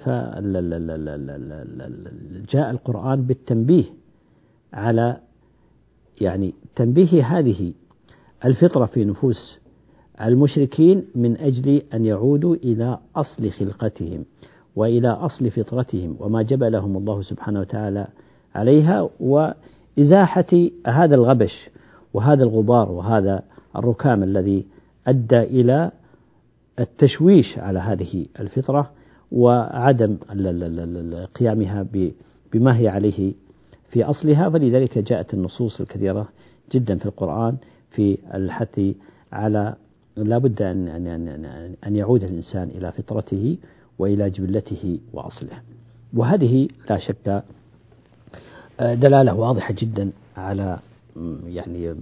جاء 2.50 2.72
القرآن 2.72 3.22
بالتنبيه 3.22 3.86
على 4.74 5.18
يعني 6.22 6.54
تنبيه 6.76 7.26
هذه 7.26 7.74
الفطرة 8.46 8.86
في 8.86 9.06
نفوس 9.06 9.60
المشركين 10.22 11.06
من 11.16 11.38
أجل 11.38 11.82
أن 11.94 12.06
يعودوا 12.06 12.56
إلى 12.56 12.98
أصل 13.16 13.52
خلقتهم 13.52 14.26
وإلى 14.76 15.10
أصل 15.10 15.50
فطرتهم 15.50 16.16
وما 16.20 16.42
جبلهم 16.42 16.98
الله 16.98 17.22
سبحانه 17.22 17.60
وتعالى 17.60 18.08
عليها 18.56 19.10
وإزاحة 19.20 20.70
هذا 20.88 21.16
الغبش 21.16 21.70
وهذا 22.14 22.44
الغبار 22.44 22.92
وهذا 22.92 23.44
الركام 23.76 24.24
الذي 24.24 24.66
أدى 25.08 25.40
إلى 25.40 25.92
التشويش 26.80 27.60
على 27.60 27.80
هذه 27.80 28.26
الفطرة 28.40 28.92
وعدم 29.32 30.18
قيامها 31.36 31.88
بما 32.54 32.78
هي 32.78 32.88
عليه 32.88 33.34
في 33.90 34.04
أصلها. 34.04 34.50
فلذلك 34.50 34.98
جاءت 34.98 35.34
النصوص 35.34 35.82
الكثيرة 35.82 36.30
جدا 36.72 36.98
في 36.98 37.06
القرآن 37.06 37.58
في 37.92 38.18
الحث 38.34 38.82
على 39.32 39.76
لا 40.18 40.38
بد 40.38 40.62
أن, 40.62 40.88
أن, 40.88 41.08
أن, 41.08 41.76
أن 41.88 41.96
يعود 41.96 42.24
الإنسان 42.24 42.70
إلى 42.70 42.92
فطرته 42.92 43.58
وإلى 44.00 44.30
جبلته 44.30 45.00
وأصله. 45.14 45.62
وهذه 46.14 46.68
لا 46.90 46.98
شك 46.98 47.44
دلالة 48.80 49.34
واضحة 49.34 49.74
جدا 49.78 50.12
على 50.38 50.80
يعني 51.46 51.96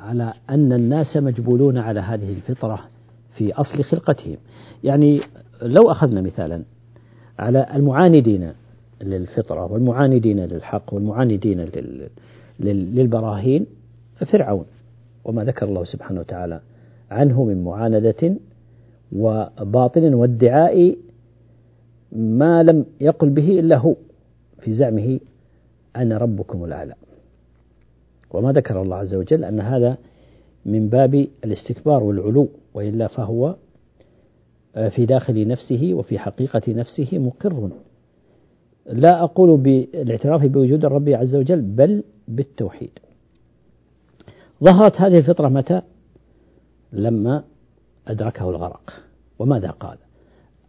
على 0.00 0.32
أن 0.50 0.72
الناس 0.72 1.16
مجبولون 1.16 1.78
على 1.78 2.00
هذه 2.00 2.32
الفطرة 2.32 2.80
في 3.36 3.52
أصل 3.52 3.84
خلقتهم. 3.84 4.36
يعني 4.84 5.20
لو 5.62 5.90
أخذنا 5.90 6.20
مثالا 6.20 6.62
على 7.38 7.66
المعاندين 7.74 8.52
للفطرة 9.02 9.72
والمعاندين 9.72 10.40
للحق 10.40 10.94
والمعاندين 10.94 11.66
للبراهين 12.60 13.66
فرعون. 14.32 14.64
وما 15.24 15.44
ذكر 15.44 15.68
الله 15.68 15.84
سبحانه 15.84 16.20
وتعالى 16.20 16.60
عنه 17.10 17.44
من 17.44 17.64
معاندة 17.64 18.34
وباطل 19.12 20.14
وادعاء 20.14 20.96
ما 22.12 22.62
لم 22.62 22.86
يقل 23.00 23.30
به 23.30 23.60
إلا 23.60 23.76
هو 23.76 23.94
في 24.60 24.72
زعمه 24.72 25.20
أنا 25.96 26.18
ربكم 26.18 26.64
الأعلى. 26.64 26.94
وما 28.30 28.52
ذكر 28.52 28.82
الله 28.82 28.96
عز 28.96 29.14
وجل 29.14 29.44
أن 29.44 29.60
هذا 29.60 29.96
من 30.66 30.88
باب 30.88 31.26
الاستكبار 31.44 32.02
والعلو 32.02 32.48
وإلا 32.74 33.06
فهو 33.06 33.56
في 34.90 35.06
داخل 35.06 35.48
نفسه 35.48 35.90
وفي 35.94 36.18
حقيقة 36.18 36.72
نفسه 36.72 37.18
مقر. 37.18 37.70
لا 38.86 39.22
أقول 39.22 39.60
بالإعتراف 39.60 40.44
بوجود 40.44 40.84
الرب 40.84 41.08
عز 41.08 41.36
وجل 41.36 41.60
بل 41.60 42.04
بالتوحيد. 42.28 42.90
ظهرت 44.64 45.00
هذه 45.00 45.18
الفطرة 45.18 45.48
متى؟ 45.48 45.82
لما 46.92 47.42
أدركه 48.08 48.50
الغرق. 48.50 48.92
وماذا 49.38 49.70
قال؟ 49.70 49.98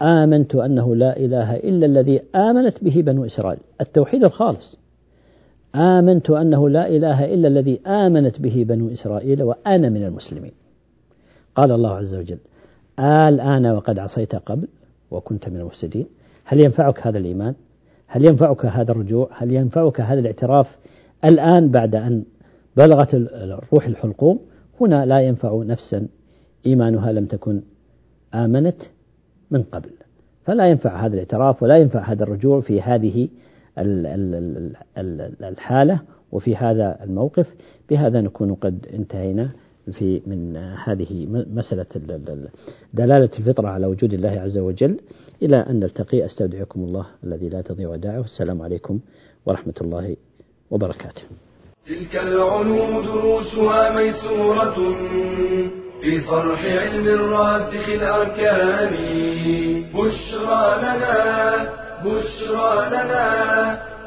آمنت 0.02 0.56
أنه 0.56 0.96
لا 0.96 1.18
إله 1.18 1.56
إلا 1.56 1.86
الذي 1.86 2.22
آمنت 2.36 2.84
به 2.84 3.02
بنو 3.02 3.26
إسرائيل. 3.26 3.60
التوحيد 3.82 4.24
الخالص. 4.24 4.78
آمنت 5.76 6.30
أنه 6.30 6.70
لا 6.70 6.88
إله 6.88 7.34
إلا 7.34 7.48
الذي 7.48 7.82
آمنت 7.88 8.42
به 8.42 8.66
بنو 8.68 8.92
إسرائيل 8.92 9.44
وأنا 9.44 9.90
من 9.90 10.04
المسلمين. 10.04 10.52
قال 11.56 11.72
الله 11.72 11.90
عز 11.90 12.16
وجل 12.16 12.38
الآن 13.00 13.68
وقد 13.68 14.00
عصيت 14.00 14.36
قبل 14.36 14.68
وكنت 15.12 15.50
من 15.50 15.60
المفسدين. 15.60 16.06
هل 16.46 16.60
ينفعك 16.66 17.08
هذا 17.08 17.18
الإيمان؟ 17.18 17.54
هل 18.08 18.30
ينفعك 18.30 18.66
هذا 18.66 18.92
الرجوع؟ 18.92 19.30
هل 19.32 19.52
ينفعك 19.52 20.02
هذا 20.02 20.20
الاعتراف 20.20 20.78
الآن 21.26 21.72
بعد 21.72 21.96
أن 21.96 22.24
بلغت 22.78 23.14
الروح 23.14 23.88
الحلقوم 23.88 24.40
هنا 24.82 25.06
لا 25.06 25.20
ينفع 25.20 25.64
نفسا 25.66 26.08
إيمانها 26.66 27.12
لم 27.12 27.26
تكن 27.26 27.62
آمنت 28.34 28.82
من 29.52 29.64
قبل. 29.64 29.90
فلا 30.46 30.68
ينفع 30.68 31.06
هذا 31.06 31.14
الاعتراف 31.14 31.64
ولا 31.64 31.78
ينفع 31.78 32.00
هذا 32.12 32.24
الرجوع 32.24 32.62
في 32.62 32.82
هذه 32.82 33.30
الحالة 35.42 36.02
وفي 36.32 36.56
هذا 36.56 37.04
الموقف. 37.04 37.56
بهذا 37.90 38.22
نكون 38.22 38.56
قد 38.56 38.88
انتهينا 38.94 39.50
في 39.92 40.22
من 40.28 40.58
هذه 40.58 41.28
مسألة 41.30 41.86
دلالة 42.94 43.30
الفطرة 43.40 43.68
على 43.68 43.86
وجود 43.86 44.14
الله 44.14 44.30
عز 44.30 44.58
وجل. 44.58 45.00
إلى 45.42 45.58
أن 45.58 45.80
نلتقي 45.80 46.26
أستودعكم 46.26 46.84
الله 46.84 47.06
الذي 47.24 47.50
لا 47.50 47.62
تضيع 47.62 47.90
ودائعه 47.90 48.24
السلام 48.24 48.62
عليكم 48.62 49.00
ورحمة 49.46 49.74
الله 49.82 50.16
وبركاته. 50.72 51.24
تلك 51.92 52.24
العلوم 52.24 53.06
دروسها 53.06 53.90
ميسورة 53.90 54.96
في 56.02 56.22
صرح 56.22 56.66
علم 56.66 57.08
الراسخ 57.08 57.90
الأركان. 57.90 58.94
بشرى 59.94 60.78
لنا 60.82 61.70
بشرى 62.06 62.88
لنا 62.90 63.26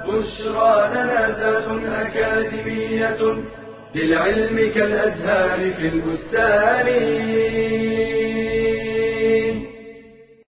بشرى 0.08 0.88
لنا 0.92 1.20
ذات 1.38 1.68
أكاديمية 2.06 3.18
للعلم 3.94 4.72
كالأزهار 4.74 5.60
في 5.74 5.88
البستان. 5.88 6.88